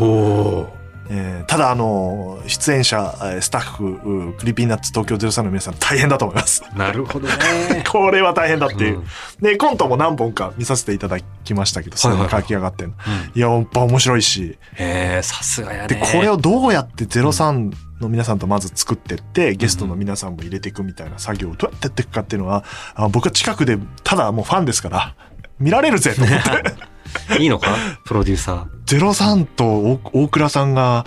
[1.09, 6.63] おえーただ、あの、出演者、えースタッフ、う Creepy Nuts 東京03の皆さん大変だと思います。
[6.75, 7.83] なるほどね。
[7.89, 8.99] これは大変だっていう。
[8.99, 9.05] うん
[9.41, 12.93] で、コントも何本か見させていただきましたけど、それはいはいはいが書き上がってんの。
[13.33, 14.57] いや、やっぱ面白いし。
[14.75, 15.87] へえ、さすがやね。
[15.87, 22.63] で、これをどうやって03の皆さんとまず作ってって、ゲストの皆さんも入れていくみたいな作業をどうやってやっていくかっていうのは、
[22.95, 25.15] あ僕は近くで、ただもうファンですから、
[25.59, 26.88] 見られるぜと思って。
[27.39, 27.75] いいのか？
[28.05, 31.05] プロデューサー03と大倉さんが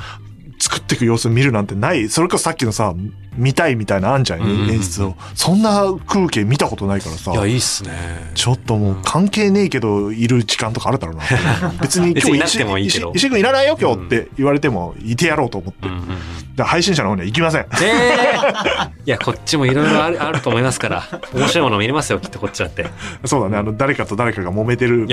[0.58, 2.08] 作っていく様子を見るなんてない。
[2.08, 2.94] それこそさっきのさ、
[3.36, 5.14] 見たいみたいなあんじゃん、うん演出を。
[5.34, 7.34] そんな風景見たことないからさー。
[7.34, 7.36] い。
[7.38, 7.90] や、いいっすね。
[8.34, 11.22] ちょっともう関係ねえけど、いる時間とかあるだろうな。
[11.80, 15.88] 別に別今日石石井君いらないよ今日って言われても、いてやろうと思って。
[15.88, 16.64] うんうんうん。
[16.64, 17.62] 配信者の方には行きません。
[17.62, 21.02] ええいや、こっちもいろいろある あると思いますから。
[21.34, 22.86] 面白いもの見れますよ、きっとこっちだって。
[23.24, 23.56] そうだね。
[23.56, 25.06] あの、誰かと誰かが揉めてる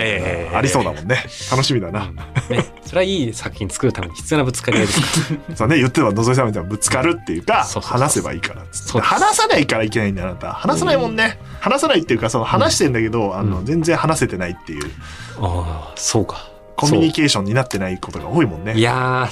[0.53, 1.23] ありそうだもんね。
[1.49, 2.11] 楽しみだな。
[2.49, 5.55] ね、それはいい作品作るために必要なぶつかり合いですから。
[5.55, 8.65] そうね、言ってた野添さんみたいにぶつかるっていうか、そうそうそう話せばいいから
[9.01, 10.51] 話さないからいけないんだよ、あなた。
[10.53, 11.39] 話さないもんね。
[11.59, 14.91] 話さないっていうか、その話してんだけど、あの、うん全然話せてないっていう、
[15.39, 16.49] ああ、そうか。
[16.75, 18.73] コミュニケーションになってないことが多いもんね。
[18.73, 19.27] いや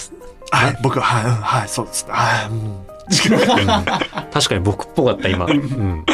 [0.52, 2.06] はい、僕は、はい、うんはい、そうです。
[2.10, 2.86] はい、うん。
[3.10, 5.46] ー、確かに僕っぽかった、今。
[5.46, 6.06] うん。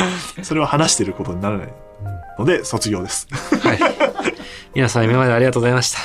[0.44, 1.74] それは話してることにならない
[2.38, 3.28] ので、卒業です。
[3.62, 3.80] はい。
[4.76, 6.00] 皆さん、今までありがとうございました。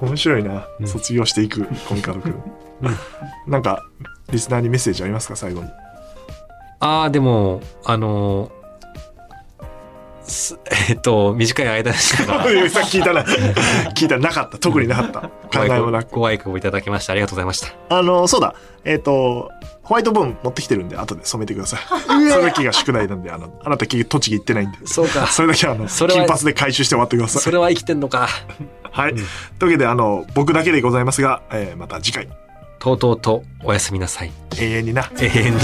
[0.00, 0.66] 面白いな。
[0.80, 2.34] うん卒業していく、コミカドくん。
[3.46, 3.84] なんか、
[4.32, 5.36] リスナーにメッセージありますか？
[5.36, 5.70] 最後に。
[6.80, 8.62] ああ、でも、あのー
[10.24, 10.58] す
[10.88, 13.22] えっと、短い間でしたが、さっき聞いたな。
[13.94, 14.58] 聞いたなかった。
[14.58, 15.20] 特になかった。
[15.58, 16.10] 考えもなく。
[16.10, 17.68] 顧ご愛顧いただきましてありがとうございました。
[17.88, 18.54] あの、そうだ。
[18.84, 19.50] えっ、と、
[19.82, 21.80] ホワイトボーン持ってきてるんで、後で染めてください。
[22.30, 24.78] それだけが宿題なんで、あの、あなた栃木行ってないんで。
[24.86, 25.26] そうか。
[25.26, 27.42] それだけあの、それは金髪で回収して終わってください。
[27.42, 28.28] それは生きてんのか。
[28.92, 29.14] はい。
[29.14, 29.24] という
[29.66, 32.28] わけで、あの、僕だけでございますが、えーまた次回、
[32.82, 34.32] とうとうとおやすみなさい。
[34.58, 35.08] 永遠にな。
[35.16, 35.60] 永遠に、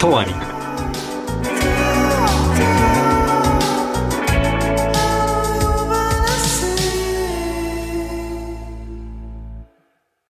[0.00, 0.67] とわに。